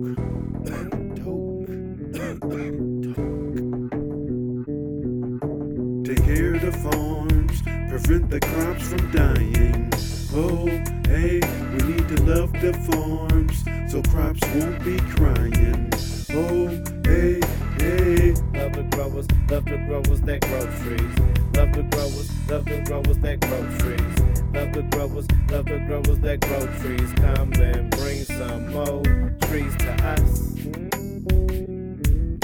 [8.76, 9.92] Prevent from dying.
[10.34, 10.66] Oh,
[11.08, 11.40] hey,
[11.72, 15.90] we need to love the farms so crops won't be crying.
[16.30, 16.68] Oh,
[17.04, 17.40] hey,
[17.78, 18.34] hey.
[18.54, 21.18] Love the growers, love the growers that grow trees.
[21.54, 24.18] Love the growers, love the growers that grow trees.
[24.52, 27.12] Love the growers, love the growers that grow trees.
[27.14, 29.02] Come and bring some more
[29.42, 30.42] trees to us.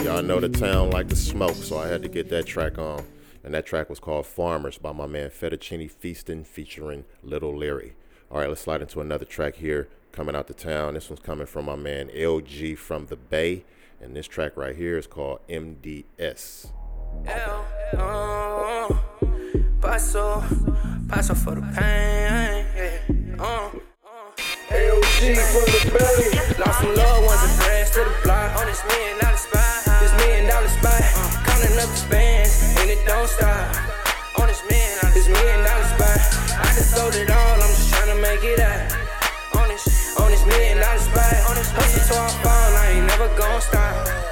[0.05, 3.05] Y'all know the town like to smoke, so I had to get that track on.
[3.45, 7.95] And that track was called Farmers by my man Fettuccine Feastin featuring Little Larry.
[8.31, 10.95] All right, let's slide into another track here coming out the town.
[10.95, 13.65] This one's coming from my man LG from the Bay.
[14.01, 16.71] And this track right here is called MDS.
[17.27, 18.89] L, uh,
[19.81, 20.43] paso,
[21.09, 22.67] paso for the pain.
[22.77, 23.71] Yeah, uh.
[24.71, 26.65] LG from the Bay.
[26.65, 28.61] Lost some loved ones and friends to the block.
[28.61, 29.72] On this million dollar spot, this
[30.23, 31.03] million dollar spot.
[31.03, 33.75] Uh, Counting up the spans, and it don't stop.
[34.39, 36.19] On this million, this million dollar spot.
[36.59, 38.93] I just sold it all, I'm just trying to make it out.
[39.59, 41.35] On this, on this million dollar spot.
[41.51, 44.23] On this hustle till I fall, I ain't never gonna stop.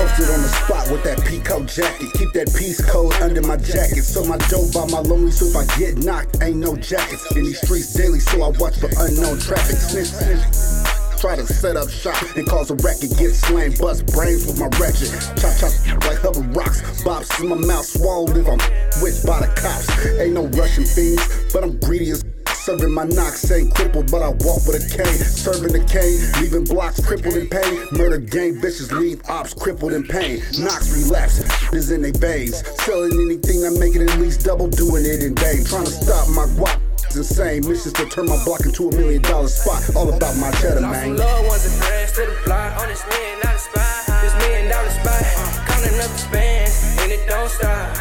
[0.00, 2.08] Posted on the spot with that peacoat jacket.
[2.14, 4.02] Keep that peace code under my jacket.
[4.02, 7.30] So my dope by my lonely, so if I get knocked, ain't no jackets.
[7.36, 9.76] In these streets daily, so I watch for unknown traffic.
[9.76, 10.99] Snitch, snitch.
[11.20, 13.12] Try to set up shop and cause a racket.
[13.18, 15.12] Get slain, bust brains with my ratchet.
[15.36, 15.70] Chop chop
[16.08, 16.80] like hubba rocks.
[17.04, 18.56] Bops in my mouth swollen if I'm
[19.02, 19.90] with by the cops.
[20.18, 24.28] Ain't no Russian fiends, but I'm greedy as Serving my knocks ain't crippled, but I
[24.28, 25.12] walk with a cane.
[25.12, 27.86] Serving the cane, leaving blocks crippled in pain.
[27.92, 30.42] Murder gang bitches leave ops crippled in pain.
[30.58, 31.40] Knocks relapse,
[31.72, 32.62] is in they veins.
[32.82, 35.64] Selling anything make it at least double, doing it in vain.
[35.64, 36.89] Trying to stop my guap.
[37.10, 37.66] It's insane.
[37.66, 39.82] Missions to turn my block into a million dollar spot.
[39.96, 41.18] All about my cheddar, man.
[41.18, 42.70] loved ones and friends to the block.
[42.78, 45.18] On this million dollar spot, this million dollar spot.
[45.66, 46.70] Counting up the spans,
[47.02, 47.98] and it don't stop.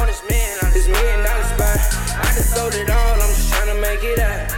[0.00, 1.76] On this million, this million dollar spot.
[2.24, 4.48] I just sold it all, I'm just trying to make it out.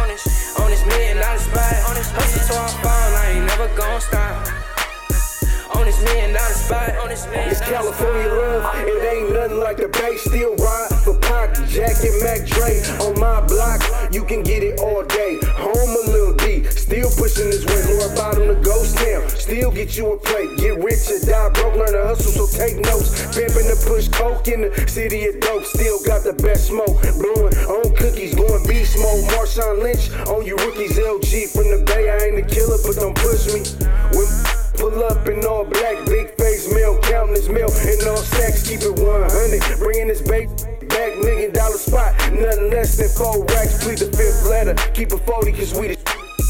[0.00, 1.76] On this, on this million dollar spot.
[1.84, 5.76] On this hustle till I fall, I ain't never gonna stop.
[5.76, 8.72] On this million dollar spot, on this million It's California love.
[8.88, 10.16] It ain't nothing like the Bay.
[10.16, 12.76] Still ride for Pac, Jacka, Mac Dre.
[13.00, 13.80] On my block,
[14.12, 15.40] you can get it all day.
[15.56, 16.64] Home a little D.
[16.68, 17.80] Still pushing this way.
[17.88, 19.28] Lower Bottom to ghost town.
[19.28, 20.58] Still get you a plate.
[20.58, 21.76] Get rich or die broke.
[21.76, 23.24] Learn to hustle, so take notes.
[23.32, 25.64] Pimping to push coke in the city of dope.
[25.64, 27.00] Still got the best smoke.
[27.16, 28.34] Blowing on cookies.
[28.34, 29.24] Going beast mode.
[29.32, 30.98] Marshawn Lynch on you rookies.
[30.98, 33.64] LG from the Bay, I ain't a killer, but don't push me.
[34.12, 34.28] When
[34.76, 38.80] pull up in all black, big face mail, counting his mail, and all sacks, keep
[38.82, 39.78] it 100.
[39.78, 40.48] Bringing this bait
[40.98, 43.82] back, million dollar spot, nothing less than four racks.
[43.82, 45.96] Plead the fifth letter, keep it 40, cause we the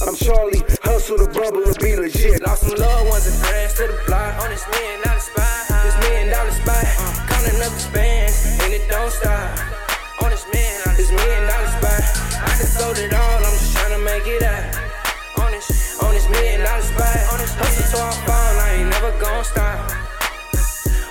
[0.06, 2.40] I'm Charlie, hustle the bubble and be legit.
[2.46, 4.30] Lost some loved ones and friends to the block.
[4.40, 6.86] On this million dollar spot, this million dollar spot.
[7.28, 9.58] Counting up the spans, and it don't stop.
[10.22, 12.02] On this million, this million dollar spot.
[12.40, 14.64] I just sold it all, I'm just trying to make it out.
[15.44, 15.68] On this,
[16.00, 17.18] on this million dollar spot.
[17.58, 20.07] Hustle till I fall, I ain't never gonna stop.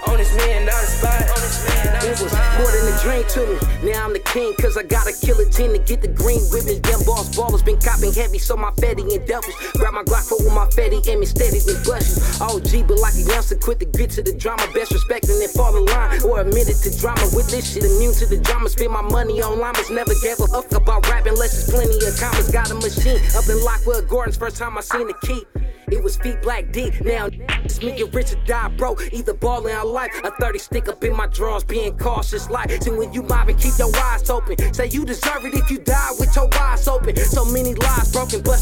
[0.08, 1.22] On this million dollar spot.
[1.28, 3.92] On this million dollar It was more than a dream to me.
[3.92, 6.82] Now I'm the king, cause I got a killer team to get the green ribbon.
[6.82, 9.56] Them boss ballers been copping heavy, so my fatty and devils.
[9.76, 12.40] Grab my Glock for with my fatty and me steady than blushes.
[12.40, 14.64] OG, oh, but like a youngster, quit to get to the drama.
[14.74, 17.24] Best respecting and fall in line, or admitted to drama.
[17.36, 18.70] With this shit, immune to the drama.
[18.70, 22.16] Spend my money on llamas, never gave a fuck about rapping, unless it's plenty of
[22.16, 22.50] commas.
[22.50, 25.44] Got a machine up in Lockwood Gardens, first time I seen the key.
[25.90, 26.92] It was feet black D.
[27.06, 27.30] Now
[27.64, 29.02] it's me get rich or die broke.
[29.14, 30.14] Either ballin' or life.
[30.24, 32.50] A 30 stick up in my drawers, being cautious.
[32.50, 34.56] Like, so when you mobbing, keep your eyes open.
[34.74, 37.16] Say you deserve it if you die with your eyes open.
[37.18, 38.62] So many lies broken, but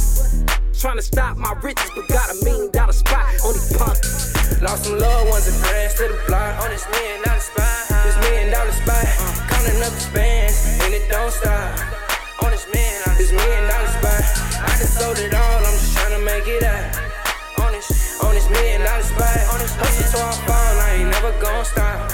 [0.80, 4.62] Trying to stop my riches, but got a million dollar spot on these punks.
[4.62, 6.52] Lost some loved ones and friends to the block.
[6.64, 7.72] On this million dollar spot,
[8.04, 9.06] this million dollar spot.
[9.50, 11.80] Counting up the spans, and it don't stop.
[12.44, 12.68] On this
[13.32, 14.24] million dollar spot.
[14.64, 17.05] I just sold it all, I'm just trying to make it out.
[18.36, 19.32] On this, million dollar spot.
[19.80, 22.12] Hustle till I fall, I ain't never gonna stop.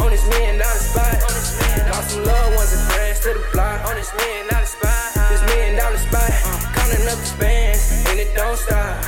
[0.00, 1.20] On this million dollar spot.
[1.92, 3.76] Lost some loved ones and friends to the block.
[3.84, 4.96] On this million dollar spot.
[5.28, 6.32] This million dollar spot.
[6.72, 9.04] Counting up the spans, and it don't stop.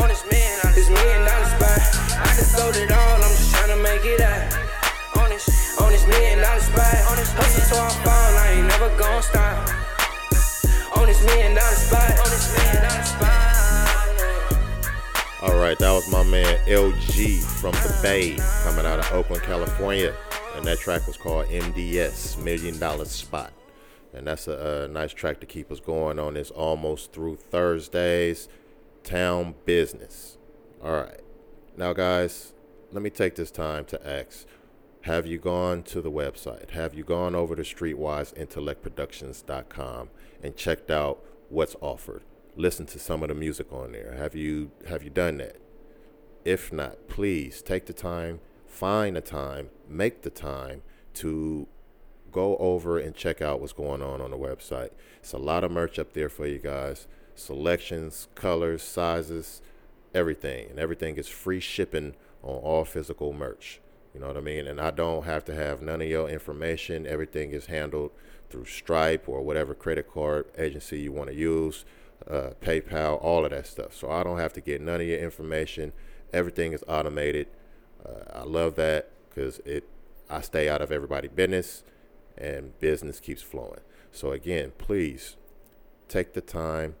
[0.00, 1.76] On this million, this million dollar spot.
[2.24, 4.48] I just sold it all, I'm just trying to make it out.
[5.20, 5.44] On this,
[5.76, 7.04] on this million dollar spot.
[7.36, 9.68] Hustle till I fall, I ain't never gonna stop.
[10.96, 12.16] On this million dollar spot.
[12.16, 13.47] On this million dollar spot.
[15.40, 20.12] All right, that was my man LG from the Bay, coming out of Oakland, California,
[20.56, 23.52] and that track was called MDS Million Dollar Spot,
[24.12, 28.48] and that's a, a nice track to keep us going on this almost through Thursdays
[29.04, 30.38] town business.
[30.82, 31.20] All right,
[31.76, 32.52] now guys,
[32.90, 34.44] let me take this time to ask:
[35.02, 36.70] Have you gone to the website?
[36.70, 40.10] Have you gone over to StreetwiseIntellectProductions.com
[40.42, 42.24] and checked out what's offered?
[42.58, 44.14] Listen to some of the music on there.
[44.18, 45.56] Have you have you done that?
[46.44, 50.82] If not, please take the time, find the time, make the time
[51.14, 51.68] to
[52.32, 54.90] go over and check out what's going on on the website.
[55.20, 57.06] It's a lot of merch up there for you guys.
[57.34, 59.62] Selections, colors, sizes,
[60.14, 60.68] everything.
[60.70, 63.80] And everything is free shipping on all physical merch.
[64.14, 64.66] You know what I mean?
[64.66, 67.06] And I don't have to have none of your information.
[67.06, 68.10] Everything is handled
[68.50, 71.84] through Stripe or whatever credit card agency you want to use
[72.26, 73.94] uh, PayPal, all of that stuff.
[73.94, 75.92] So I don't have to get none of your information.
[76.32, 77.48] Everything is automated.
[78.04, 79.84] Uh, I love that because it
[80.30, 81.84] I stay out of everybody's business
[82.36, 83.80] and business keeps flowing.
[84.12, 85.38] So again, please
[86.06, 86.96] take the time,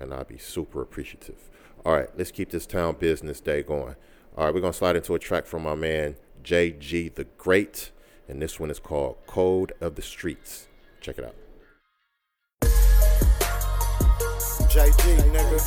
[0.00, 1.50] And I'll be super appreciative.
[1.88, 3.96] All right, let's keep this town business day going.
[4.36, 7.92] All right, we're going to slide into a track from my man JG the Great,
[8.28, 10.68] and this one is called Code of the Streets.
[11.00, 11.34] Check it out.
[14.68, 15.58] JG, nigga.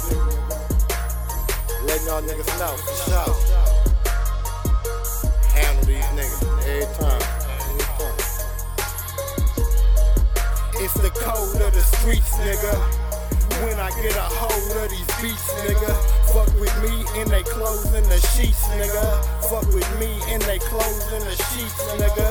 [1.87, 3.33] Letting y'all niggas know for sure.
[5.49, 7.23] Handle these niggas every time.
[10.75, 13.00] It's the code of the streets, nigga
[13.63, 15.93] when I get a hold of these beats, nigga.
[16.33, 19.03] Fuck with me and they clothes in the sheets, nigga.
[19.49, 22.29] Fuck with me and they clothes in the sheets, nigga.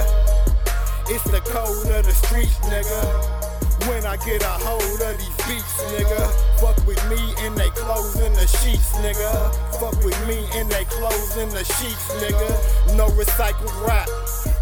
[1.09, 3.40] It's the code of the streets, nigga.
[3.89, 6.21] When I get a hold of these beats, nigga.
[6.61, 9.55] Fuck with me and they clothes in the sheets, nigga.
[9.81, 12.97] Fuck with me and they clothes in the sheets, nigga.
[12.97, 14.09] No recycled rap.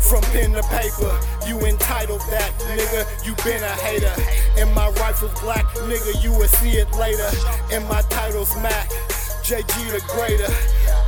[0.09, 1.12] From pen to paper,
[1.47, 3.05] you entitled that, nigga.
[3.26, 4.14] You been a hater.
[4.57, 6.22] And my rifle's black, nigga.
[6.22, 7.28] You will see it later.
[7.72, 8.88] And my title's Mac.
[9.43, 10.51] JG the greater.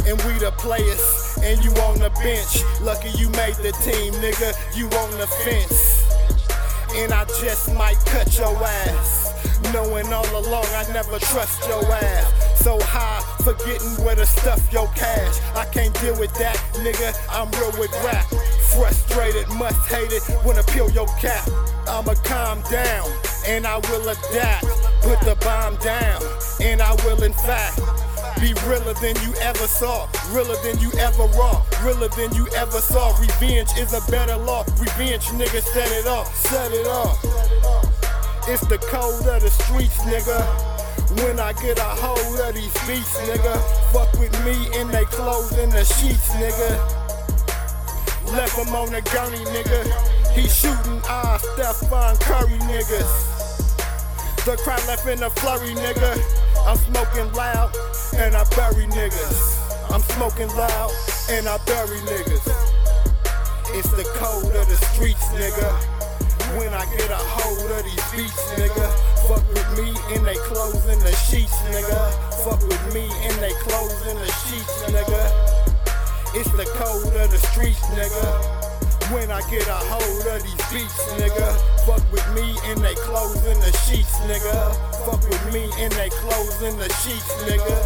[0.08, 1.38] And we the players.
[1.42, 2.62] And you on the bench.
[2.80, 4.52] Lucky you made the team, nigga.
[4.76, 5.99] You on the fence.
[6.96, 9.32] And I just might cut your ass.
[9.72, 12.58] Knowing all along I never trust your ass.
[12.64, 15.40] So high, forgetting where to stuff your cash.
[15.54, 17.14] I can't deal with that, nigga.
[17.30, 18.26] I'm real with rap.
[18.74, 21.48] Frustrated, must hate it, wanna peel your cap.
[21.88, 23.08] I'ma calm down,
[23.46, 24.66] and I will adapt.
[25.02, 26.22] Put put the bomb down,
[26.60, 27.99] and I will in fact
[28.38, 32.80] be realer than you ever saw, realer than you ever raw, realer than you ever
[32.80, 33.16] saw.
[33.18, 34.64] Revenge is a better law.
[34.78, 37.18] Revenge, nigga, set it off, set it off.
[38.48, 40.40] It's the code of the streets, nigga.
[41.22, 43.56] When I get a hold of these beats, nigga,
[43.92, 46.70] fuck with me in they clothes and the sheets, nigga.
[48.32, 49.82] Left him on the gurney, nigga.
[50.32, 53.40] He shooting ah Stephen Curry, niggas.
[54.44, 56.18] The crowd left in a flurry, nigga.
[56.66, 57.74] I'm smoking loud
[58.16, 59.92] and I bury niggas.
[59.92, 60.90] I'm smoking loud
[61.30, 62.46] and I bury niggas.
[63.74, 65.70] It's the code of the streets, nigga.
[66.58, 68.86] When I get a hold of these beats, nigga.
[69.28, 72.00] Fuck with me in they clothes and the sheets, nigga.
[72.44, 75.22] Fuck with me in they clothes and the sheets, nigga.
[76.34, 78.59] It's the code of the streets, nigga.
[79.12, 81.56] When I get a hold of these beats, nigga.
[81.84, 84.74] Fuck with me in they clothes and the sheets, nigga.
[85.04, 87.76] Fuck with me in they clothes and the sheets, nigga.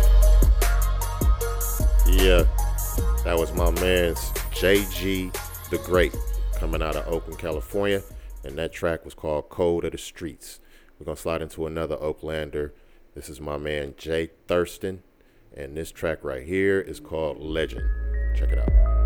[2.06, 2.44] Yeah,
[3.24, 4.20] that was my man's
[4.52, 5.32] JG
[5.70, 6.14] the Great
[6.56, 8.02] coming out of Oakland, California.
[8.44, 10.60] And that track was called Code of the Streets.
[10.98, 12.72] We're going to slide into another Oaklander.
[13.14, 15.02] This is my man Jay Thurston.
[15.56, 17.88] And this track right here is called Legend.
[18.36, 19.03] Check it out.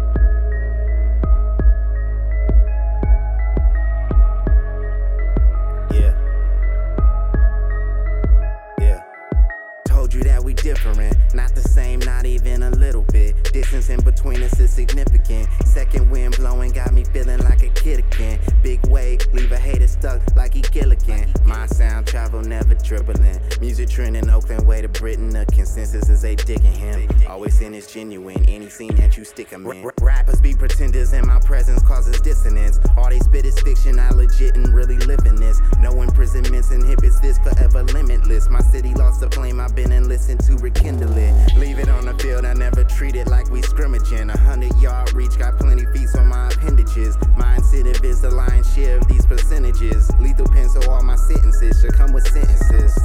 [11.38, 13.52] Not the not even a little bit.
[13.52, 15.48] Distance in between us is significant.
[15.64, 18.38] Second wind blowing got me feeling like a kid again.
[18.62, 21.32] Big wave, leave a hater stuck like he Gilligan.
[21.44, 23.40] My sound travel never dribbling.
[23.60, 25.30] Music trend in Oakland, way to Britain.
[25.30, 27.08] The consensus is they digging him.
[27.28, 28.44] Always in is genuine.
[28.46, 29.90] Any scene that you stick him in.
[30.00, 32.78] Rappers be pretenders, and my presence causes dissonance.
[32.96, 33.98] All they spit is fiction.
[33.98, 35.60] I legit and really living this.
[35.80, 38.48] No imprisonments inhibits this forever limitless.
[38.48, 39.60] My city lost the flame.
[39.60, 41.56] I've been enlisted to rekindle it.
[41.56, 42.44] Leave on the field.
[42.44, 44.30] I never treat it like we scrimmaging.
[44.30, 47.16] A hundred yard reach, got plenty feet on my appendages.
[47.36, 50.10] My incentive is the lion's share of these percentages.
[50.18, 52.96] Lethal pencil, all my sentences should come with sentences.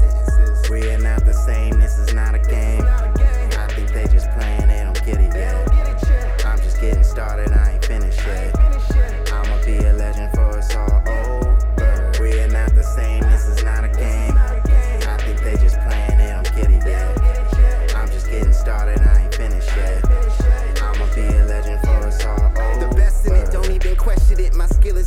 [0.71, 2.81] We are not the same, this is not a game.
[2.83, 4.69] I think they just playing,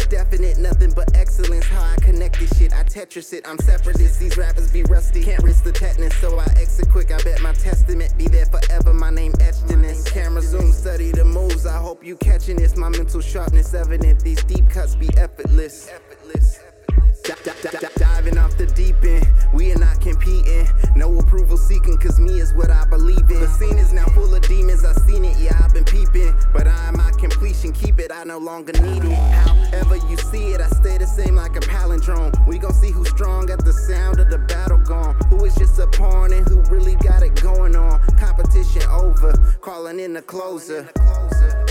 [0.06, 1.66] definite, nothing but excellence.
[1.66, 3.46] How I connect this shit, I Tetris it.
[3.46, 5.22] I'm separatist, these rappers be rusty.
[5.22, 7.12] Can't risk the tetanus, so I exit quick.
[7.12, 8.94] I bet my testament be there forever.
[8.94, 10.04] My name etched in this.
[10.10, 11.66] Camera zoom, study the moves.
[11.66, 12.76] I hope you catching this.
[12.76, 14.20] My mental sharpness evident.
[14.20, 15.88] These deep cuts be effortless.
[15.88, 16.60] effortless.
[17.96, 20.68] Diving off the deep end, we are not competing.
[20.94, 22.84] No approval seeking, cause me is what I
[28.26, 29.14] no longer need it.
[29.14, 32.46] However you see it, I stay the same like a palindrome.
[32.46, 35.14] We gon' see who's strong at the sound of the battle gone.
[35.30, 38.00] Who is just a pawn and who really got it going on.
[38.18, 40.88] Competition over, calling in the closer.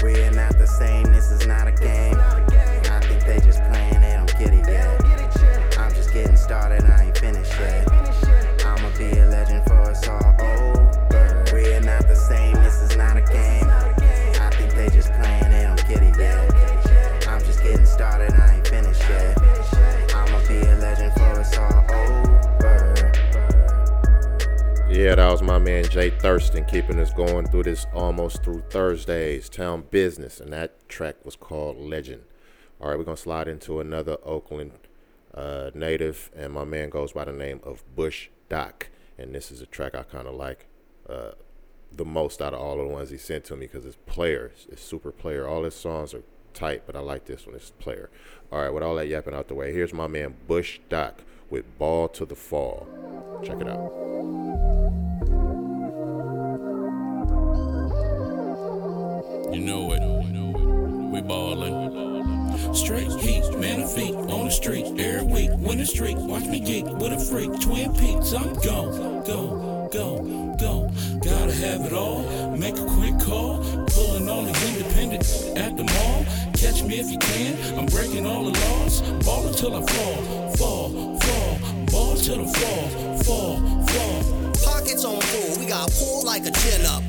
[0.03, 2.17] We are not the same, this is not a game.
[2.17, 5.05] I think they just playing, they don't get it yet
[5.77, 6.83] I'm just getting started,
[25.05, 29.49] Yeah, that was my man Jay Thurston keeping us going through this almost through Thursdays,
[29.49, 32.23] town business, and that track was called Legend.
[32.81, 34.71] All right, we're gonna slide into another Oakland
[35.35, 38.89] uh, native, and my man goes by the name of Bush Doc.
[39.15, 40.65] And this is a track I kind of like
[41.07, 41.33] uh,
[41.91, 44.53] the most out of all of the ones he sent to me because it's player,
[44.71, 45.47] it's super player.
[45.47, 46.23] All his songs are
[46.55, 47.55] tight, but I like this one.
[47.55, 48.09] It's player.
[48.51, 51.21] All right, with all that yapping out the way, here's my man Bush Doc
[51.55, 52.85] with Ball to the Fall.
[53.41, 53.93] Check it out.
[59.53, 60.01] You know it.
[61.13, 62.75] We ballin'.
[62.75, 65.51] Straight heat, man of feet on the street every week.
[65.59, 67.57] Win street, watch me geek with a freak.
[67.61, 70.89] Twin peaks, I'm gone, go, go, go.
[71.23, 72.21] Gotta have it all.
[72.57, 73.63] Make a quick call.
[73.93, 75.23] Pulling on the independent
[75.55, 76.25] at the mall.
[76.53, 77.79] Catch me if you can.
[77.79, 79.01] I'm breaking all the laws.
[79.25, 80.15] Ball until I fall,
[80.59, 81.59] fall, fall.
[81.91, 85.59] Ball till I fall, fall, fall pockets on full.
[85.59, 87.03] We got pull like a chin up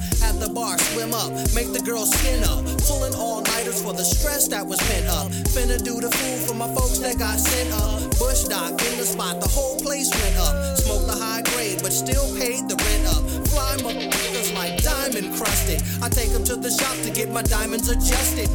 [0.56, 2.64] bar, swim up, make the girls skin up.
[2.88, 5.28] Pulling all nighters for the stress that was pent up.
[5.52, 8.00] Finna do the food for my folks that got sent up.
[8.18, 10.78] Bush doc in the spot, the whole place went up.
[10.78, 13.22] Smoked the high grade, but still paid the rent up.
[13.52, 15.82] Fly motherfuckers like diamond crusted.
[16.02, 18.48] I take them to the shop to get my diamonds adjusted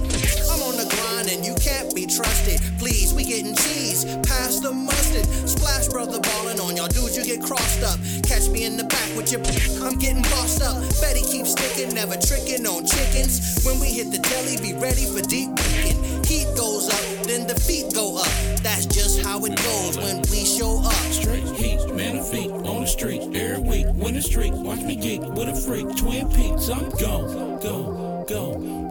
[1.61, 2.59] can't be trusted.
[2.79, 5.25] Please, we getting cheese, pass the mustard.
[5.47, 7.99] Splash brother ballin' on y'all dudes, you get crossed up.
[8.25, 9.41] Catch me in the back with your
[9.85, 10.81] I'm getting bossed up.
[10.99, 13.61] Betty keeps sticking, never tricking on chickens.
[13.63, 16.23] When we hit the deli, be ready for deep cooking.
[16.25, 18.31] Heat goes up, then the feet go up.
[18.63, 20.93] That's just how it goes when we show up.
[21.13, 23.87] Straight heat, man of feet on the street every week.
[23.93, 25.95] When the street, watch me get with a freak.
[25.97, 28.90] Twin Peaks, I'm gone, go, go, go.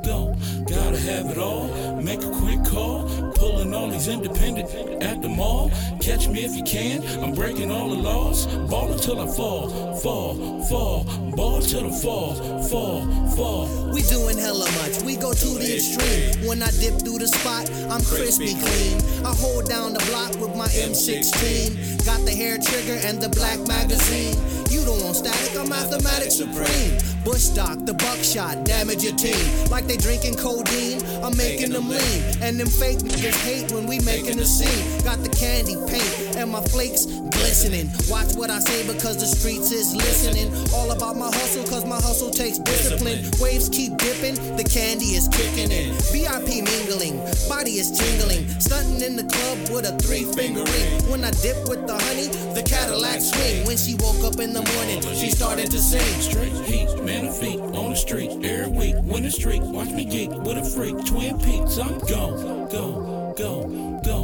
[0.70, 1.66] Gotta have it all.
[2.00, 3.32] Make a quick call.
[3.34, 4.70] Pulling all these independent
[5.02, 5.72] at the mall.
[6.00, 7.02] Catch me if you can.
[7.24, 8.46] I'm breaking all the laws.
[8.68, 11.04] Ball until I fall, fall, fall.
[11.34, 13.00] Ball till I fall, fall,
[13.34, 13.90] fall.
[13.92, 15.02] We doing hella much.
[15.02, 16.46] We go to the extreme.
[16.46, 19.26] When I dip through the spot, I'm crispy clean.
[19.26, 22.06] I hold down the block with my M16.
[22.06, 24.36] Got the hair trigger and the black magazine.
[24.70, 26.98] You don't want static, I'm mathematics supreme.
[27.24, 29.68] Bush Doc, the buckshot, damage your team.
[29.68, 32.22] Like they drinking codeine, I'm making them lean.
[32.40, 35.04] And them fake niggas hate when we making a scene.
[35.04, 37.90] Got the candy paint and my flakes glistening.
[38.08, 40.48] Watch what I say because the streets is listening.
[40.72, 43.20] All about my hustle cause my hustle takes discipline.
[43.38, 45.92] Waves keep dipping, the candy is kicking in.
[46.08, 48.48] VIP mingling, body is tingling.
[48.58, 50.88] Stunting in the club with a three finger ring.
[51.10, 53.66] When I dip with the honey, the Cadillac swing.
[53.66, 56.00] When she woke up in the morning, she started to sing.
[56.20, 58.96] Straight heat, man of feet on the street every week.
[59.04, 60.96] When the street, watch me get with a freak.
[61.04, 64.19] Twin Peaks, I'm gone, go, go, go.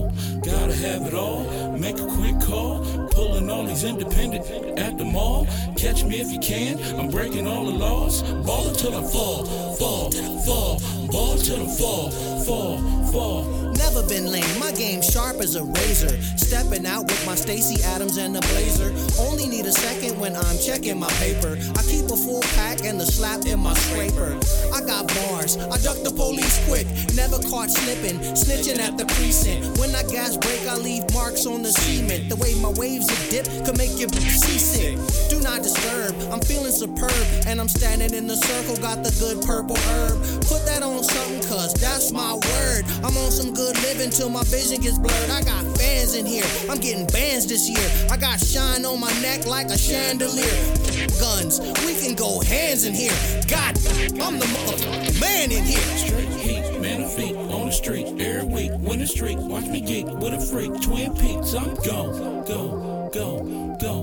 [0.47, 1.43] Gotta have it all.
[1.77, 2.85] Make a quick call.
[3.11, 4.47] Pulling all these independent
[4.79, 5.45] at the mall.
[5.77, 6.79] Catch me if you can.
[7.01, 8.23] I'm breaking all the laws.
[8.23, 9.45] Ball until I fall,
[9.75, 10.13] fall,
[10.47, 10.81] fall.
[11.09, 12.11] Ball till I fall,
[12.45, 12.79] fall,
[13.11, 13.66] fall.
[13.77, 16.21] Never been lame, my game sharp as a razor.
[16.37, 18.95] Stepping out with my Stacy Adams and a blazer.
[19.19, 21.59] Only need a second when I'm checking my paper.
[21.77, 24.39] I keep a full pack and the slap in my scraper.
[24.73, 26.87] I got bars, I duck the police quick.
[27.15, 29.79] Never caught slipping, snitching at the precinct.
[29.79, 32.29] When I gas break, I leave marks on the cement.
[32.29, 34.09] The way my waves are dip could make you
[34.45, 34.95] seasick.
[35.29, 37.27] Do not disturb, I'm feeling superb.
[37.47, 40.23] And I'm standing in the circle, got the good purple herb.
[40.47, 42.85] Put that on something, cause that's my word.
[43.03, 45.31] I'm on some good living till my vision gets blurred.
[45.31, 48.09] I got fans in here, I'm getting bands this year.
[48.11, 50.45] I got shine on my neck like a chandelier.
[51.21, 53.17] Guns, we can go hands in here.
[53.49, 53.77] God,
[54.21, 55.81] I'm the motherfucking man in here.
[55.97, 58.73] Straight heat, man of feet on the street every week.
[58.81, 60.81] When the street, watch me get with a freak.
[60.83, 63.96] Twin Peaks, I'm gone, go, go, go.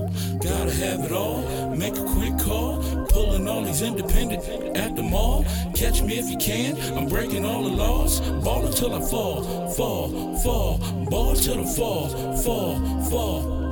[0.44, 1.40] Gotta have it all.
[1.74, 2.82] Make a quick call.
[3.08, 4.44] Pulling all these independent
[4.76, 5.46] at the mall.
[5.74, 6.76] Catch me if you can.
[6.98, 8.20] I'm breaking all the laws.
[8.20, 10.78] Ball until I fall, fall, fall.
[11.08, 13.64] Ball till I fall, fall, fall.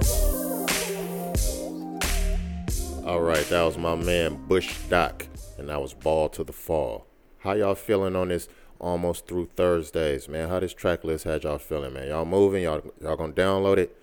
[3.06, 5.26] All right, that was my man Bush Doc,
[5.58, 7.06] and that was Ball to the Fall.
[7.40, 8.48] How y'all feeling on this
[8.78, 10.48] almost through Thursdays, man?
[10.48, 12.08] How this track list had y'all feeling, man?
[12.08, 12.62] Y'all moving?
[12.62, 13.94] Y'all y'all gonna download it?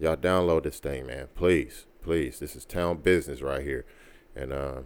[0.00, 1.28] Y'all download this thing, man.
[1.34, 2.38] Please, please.
[2.38, 3.84] This is town business right here.
[4.36, 4.82] And uh,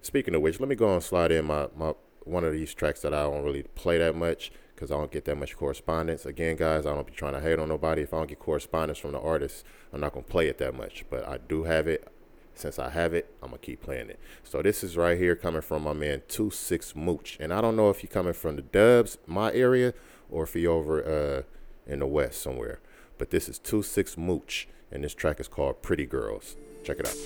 [0.00, 1.92] speaking of which, let me go and slide in my, my
[2.24, 5.26] one of these tracks that I don't really play that much because I don't get
[5.26, 6.24] that much correspondence.
[6.24, 8.02] Again, guys, I don't be trying to hate on nobody.
[8.02, 11.04] If I don't get correspondence from the artist, I'm not gonna play it that much.
[11.10, 12.10] But I do have it.
[12.54, 14.18] Since I have it, I'm gonna keep playing it.
[14.42, 17.76] So this is right here coming from my man Two Six Mooch, and I don't
[17.76, 19.92] know if you're coming from the Dubs, my area,
[20.30, 21.42] or if you're over uh,
[21.90, 22.80] in the West somewhere.
[23.18, 26.56] But this is Two Six Mooch, and this track is called Pretty Girls.
[26.84, 27.16] Check it out.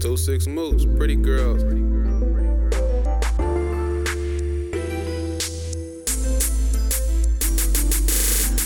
[0.00, 1.62] Two Six Mooch, pretty girls.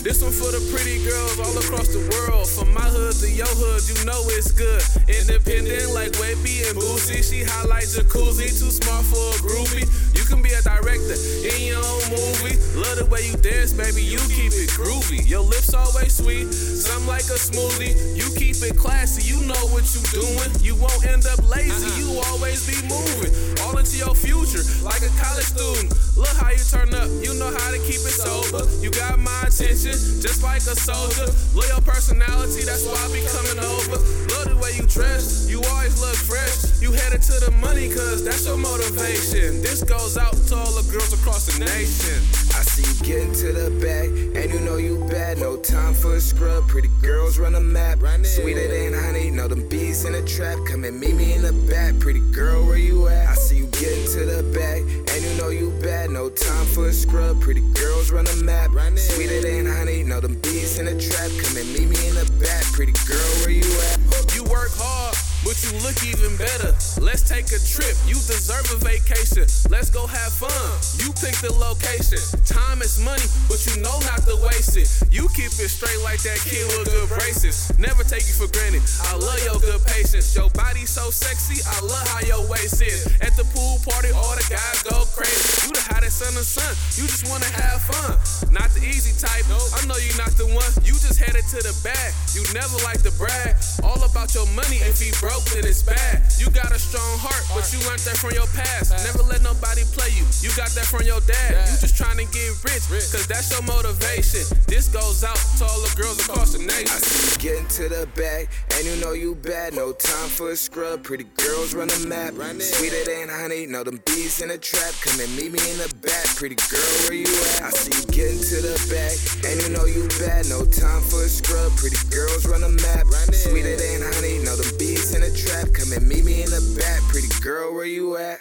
[0.07, 2.47] This one for the pretty girls all across the world.
[2.47, 4.79] From my hood to your hood, you know it's good.
[5.03, 7.19] Independent like Webbie and Boosie.
[7.19, 9.83] She highlight jacuzzi, too smart for a groupie.
[10.15, 12.55] You can be a director in your own movie.
[12.79, 13.99] Love the way you dance, baby.
[13.99, 15.27] You keep it groovy.
[15.27, 17.91] Your lips always sweet, some like a smoothie.
[18.15, 19.27] You keep it classy.
[19.27, 20.51] You know what you doing.
[20.63, 21.91] You won't end up lazy.
[21.99, 22.31] You uh-huh.
[22.31, 23.35] always be moving
[23.67, 25.91] all into your future like a college student.
[26.15, 27.11] Look how you turn up.
[27.19, 28.63] You know how to keep it sober.
[28.79, 31.27] You got my attention just like a soldier.
[31.53, 33.97] Loyal personality, that's why I be coming over.
[34.33, 36.81] Love the way you dress, you always look fresh.
[36.81, 39.61] You headed to the money, cause that's your motivation.
[39.61, 42.21] This goes out to all the girls across the nation.
[42.53, 45.39] I see you getting to the bag, and you know you bad.
[45.39, 46.67] No time for a scrub.
[46.67, 47.99] Pretty girls run a map.
[48.23, 50.57] Sweeter than honey, know them bees in the trap.
[50.67, 51.97] Come and meet me in the back.
[51.99, 53.27] Pretty girl, where you at?
[53.27, 56.11] I see you getting to the bag, and you know you bad.
[56.11, 57.41] no time for a scrub.
[57.41, 58.69] Pretty girls run a map.
[58.97, 61.31] Sweeter than honey, know them bees in the trap.
[61.41, 62.63] Come and meet me in the back.
[62.73, 64.35] Pretty girl, where you at?
[64.35, 65.15] You work hard,
[65.47, 66.75] but you look even better.
[66.99, 67.95] Let's take a trip.
[68.03, 69.47] You deserve a vacation.
[69.71, 70.51] Let's go have fun.
[70.99, 72.19] You pick the location.
[72.43, 74.91] Time is money, but you know not to waste it.
[75.07, 77.71] You keep it straight like that kid with good braces.
[77.79, 78.83] Never take you for granted.
[79.07, 80.35] I love your good patience.
[80.35, 81.63] Your body so sexy.
[81.63, 83.07] I love how your waist is.
[83.23, 85.56] At the pool party, all the guys go crazy.
[85.67, 86.71] You the hottest son of sun.
[86.95, 88.15] You just wanna have fun.
[88.55, 89.43] Not the easy type.
[89.51, 90.71] I know you're not the one.
[90.87, 92.15] You just headed to the bag.
[92.31, 93.59] You never like to brag.
[93.83, 94.79] All about your money.
[94.87, 96.23] If he broke, then it's bad.
[96.39, 98.95] You got a strong heart, but you learned that from your past.
[99.03, 100.23] Never let nobody play you.
[100.39, 101.67] You got that from your dad.
[101.67, 104.47] You just trying to get rich, cause that's your motivation.
[104.71, 106.95] This goes out to all the girls across the nation.
[106.95, 109.75] I see you getting to the bag, and you know you bad.
[109.75, 111.03] No time for a scrub.
[111.03, 112.39] Pretty girls run a map.
[112.63, 114.95] Sweeter than honey, know them bees in the trap.
[115.03, 116.25] Come and meet me in the back.
[116.37, 117.63] Pretty girl, where you at?
[117.65, 120.45] I see you getting to the bag, and you know you bad.
[120.49, 121.73] No time for a scrub.
[121.77, 123.05] Pretty girls run a map.
[123.33, 125.73] Sweeter than honey, know them bees in the trap.
[125.73, 127.01] Come and meet me in the back.
[127.09, 128.39] Pretty girl, where you at?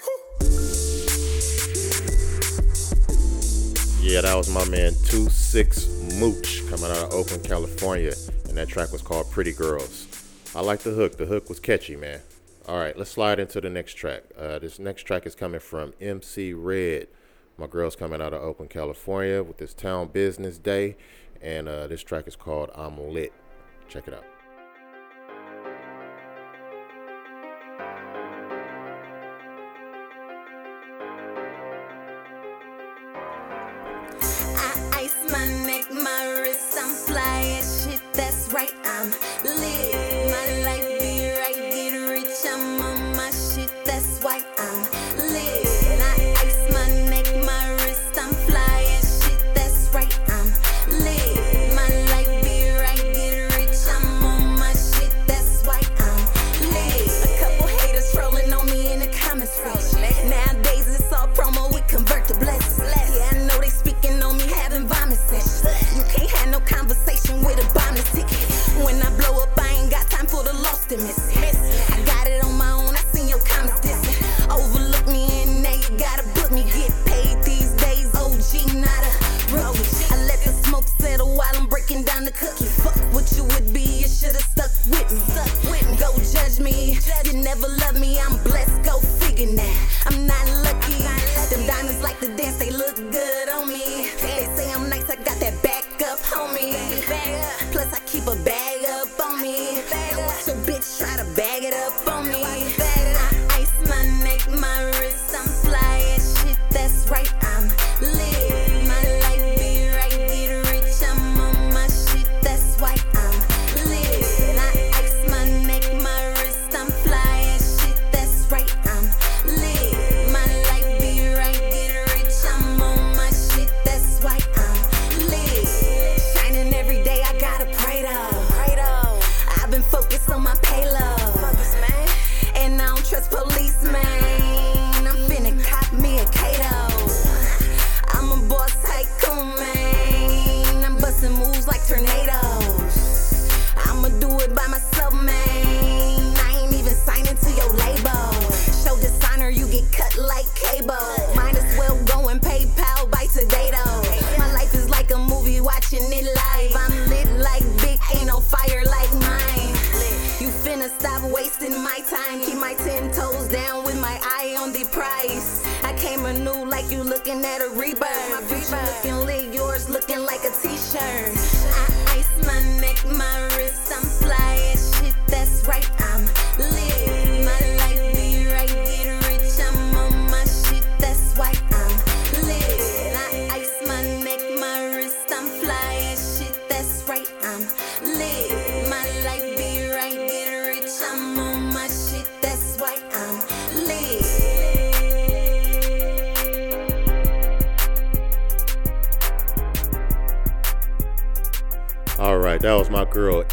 [4.01, 5.89] Yeah, that was my man 26
[6.21, 8.13] Mooch coming out of Oakland, California.
[8.49, 10.07] And that track was called Pretty Girls.
[10.55, 11.17] I like the hook.
[11.17, 12.21] The hook was catchy, man.
[12.69, 14.25] All right, let's slide into the next track.
[14.37, 17.07] Uh, this next track is coming from MC Red.
[17.57, 20.97] My girl's coming out of Oakland, California with this Town Business Day.
[21.41, 23.33] And uh, this track is called I'm Lit.
[23.89, 24.25] Check it out.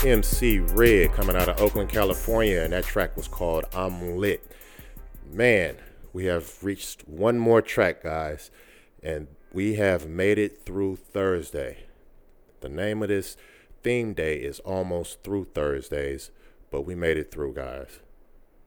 [0.06, 4.45] MC Red coming out of Oakland, California, and that track was called I'm Lit.
[5.32, 5.78] Man,
[6.12, 8.51] we have reached one more track, guys,
[9.01, 11.86] and we have made it through Thursday.
[12.60, 13.38] The name of this
[13.82, 16.32] theme day is almost through Thursdays,
[16.70, 17.99] but we made it through, guys.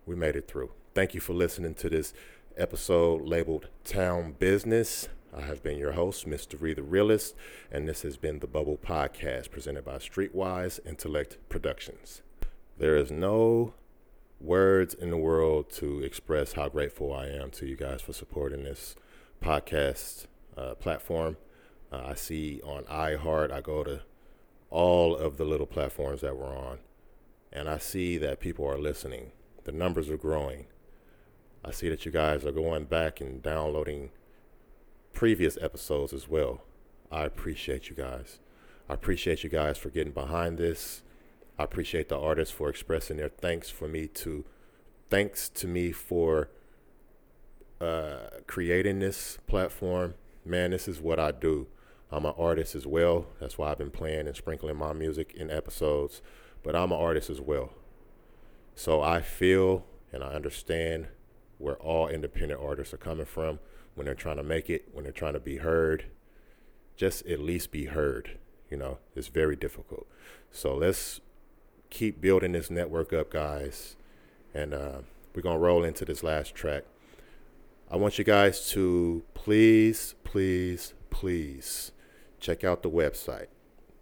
[0.06, 0.70] We made it through.
[0.94, 2.14] Thank you for listening to this
[2.56, 5.10] episode labeled Town Business.
[5.36, 6.58] I have been your host, Mr.
[6.58, 7.34] Ree the Realist,
[7.70, 12.22] and this has been the Bubble Podcast presented by Streetwise Intellect Productions.
[12.78, 13.74] There is no
[14.40, 18.64] words in the world to express how grateful I am to you guys for supporting
[18.64, 18.96] this
[19.42, 20.26] podcast
[20.56, 21.36] uh, platform.
[21.92, 24.00] Uh, I see on iHeart, I go to
[24.70, 26.78] all of the little platforms that we're on,
[27.52, 29.32] and I see that people are listening.
[29.64, 30.64] The numbers are growing.
[31.62, 34.12] I see that you guys are going back and downloading
[35.16, 36.60] previous episodes as well.
[37.10, 38.38] I appreciate you guys.
[38.86, 41.02] I appreciate you guys for getting behind this.
[41.58, 44.44] I appreciate the artists for expressing their thanks for me to
[45.08, 46.50] thanks to me for
[47.80, 50.14] uh, creating this platform.
[50.44, 51.66] Man, this is what I do.
[52.12, 53.26] I'm an artist as well.
[53.40, 56.20] That's why I've been playing and sprinkling my music in episodes.
[56.62, 57.70] But I'm an artist as well.
[58.74, 61.08] So I feel and I understand
[61.56, 63.60] where all independent artists are coming from
[63.96, 66.04] when they're trying to make it, when they're trying to be heard,
[66.96, 68.38] just at least be heard.
[68.70, 70.06] You know, it's very difficult.
[70.52, 71.20] So let's
[71.90, 73.96] keep building this network up, guys.
[74.54, 74.98] And uh,
[75.34, 76.84] we're going to roll into this last track.
[77.90, 81.90] I want you guys to please, please, please
[82.40, 83.46] check out the website,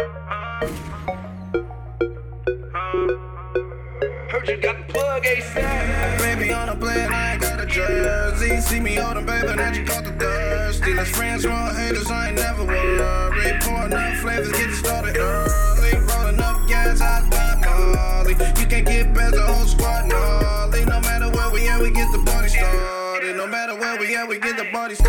[4.46, 6.18] You got the plug ASAP.
[6.18, 8.60] Baby on a plane, I ain't got a jersey.
[8.60, 10.92] See me on the baby, now you caught the thirsty.
[10.92, 13.62] Let's friends, wrong haters, I ain't never worried.
[13.62, 15.96] Pouring up flavors, get it started early.
[15.96, 17.60] Rolling up gas, I got
[17.94, 18.32] Molly.
[18.60, 20.84] You can't get better, whole squad gnarly.
[20.84, 23.36] No matter where we at, we get the party started.
[23.36, 25.03] No matter where we at, we get the party started.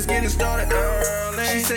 [0.00, 0.99] Up flavors, getting started early.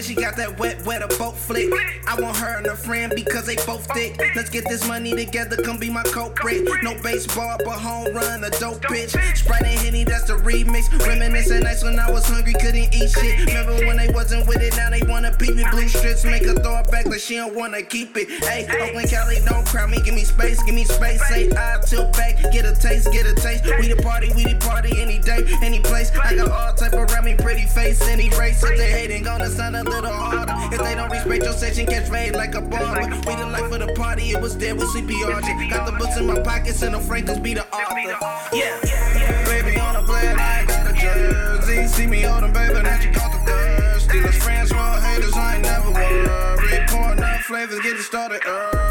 [0.03, 1.71] She got that wet, wet, a boat flick.
[2.07, 4.19] I want her and her friend because they both thick.
[4.35, 6.67] Let's get this money together, come be my culprit.
[6.83, 9.15] No baseball, but home run, a dope bitch.
[9.37, 10.91] Sprite and Henny, that's the remix.
[11.07, 13.47] Reminiscing nights when I was hungry, couldn't eat shit.
[13.47, 15.63] Remember when they wasn't with it, now they wanna peep me.
[15.71, 18.29] Blue strips make her throw it back like she don't wanna keep it.
[18.43, 21.25] Hey, Oakland, Cali, don't crowd me, give me space, give me space.
[21.29, 23.63] Say I tilt back, get a taste, get a taste.
[23.79, 26.11] We the party, we the party, any day, any place.
[26.11, 28.61] I got all type around me, pretty face, any race.
[28.63, 30.53] If they hating, gonna sound a little harder.
[30.73, 33.07] If they don't respect your section, catch fade like a barber.
[33.27, 35.69] We the life of the party, it was dead with sleepy Archie.
[35.69, 38.55] Got the books in my pockets and the Franklin's be the author.
[38.55, 41.87] Yeah, baby on a plane, I got a jersey.
[41.87, 44.21] See me on them, baby, now you caught the thirsty.
[44.21, 46.87] Let's friends, wrong haters, I ain't never worried.
[46.89, 48.82] Pouring up flavors, getting started early.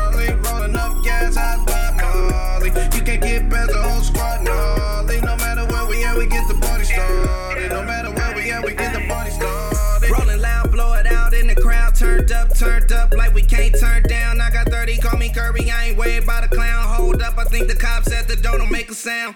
[19.03, 19.35] Sound.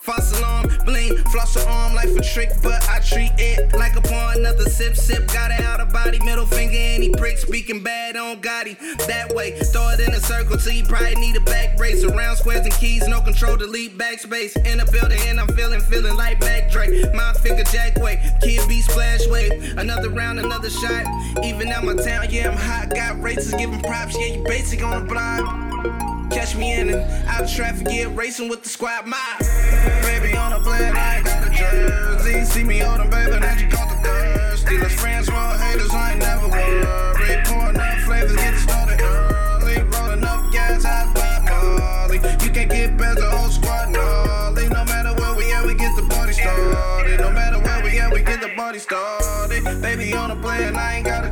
[0.00, 4.00] False alarm, bling, floss her arm like a trick, but I treat it like a
[4.00, 4.38] pawn.
[4.38, 8.40] Another sip, sip, got it out of body, middle finger, any prick, speaking bad on
[8.40, 8.76] Gotti.
[9.06, 12.02] That way, throw it in a circle till you probably need a back brace.
[12.02, 14.56] Around squares and keys, no control, delete backspace.
[14.66, 17.14] In the building, and I'm feeling, feeling like back Drake.
[17.14, 19.76] My finger jack way, kid be splash wave.
[19.76, 21.06] Another round, another shot.
[21.44, 22.94] Even out my town, yeah, I'm hot.
[22.94, 26.11] Got races giving props, yeah, you basic on the block.
[26.32, 29.06] Catch me in and out of traffic, yeah, racing with the squad.
[29.06, 29.18] My
[30.02, 32.44] baby on a plane, I ain't got a jersey.
[32.44, 34.78] See me on them, baby, now you caught the thirsty.
[34.78, 37.44] Let's friends, wrong haters, I ain't never worried.
[37.44, 39.82] Pouring up flavors, get started early.
[39.82, 41.38] Rolling up gas, hot by
[41.78, 42.16] Molly.
[42.42, 44.68] You can't get better, whole squad gnarly.
[44.68, 47.20] No matter where we at, we get the party started.
[47.20, 49.82] No matter where we at, we get the party started.
[49.82, 51.30] Baby on a plane, I ain't got a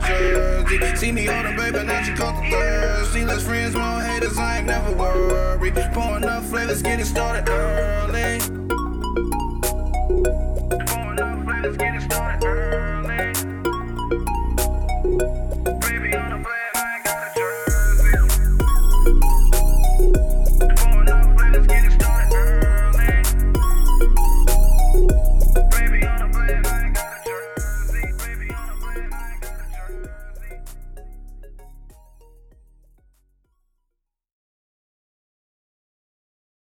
[0.78, 0.96] worthy.
[0.96, 3.12] See me on the baby, now she come the thirst.
[3.12, 5.74] See less friends, more haters, I ain't never worried.
[5.92, 8.38] Pouring up flavors, getting started early.
[10.86, 12.29] Pouring up flavors, getting started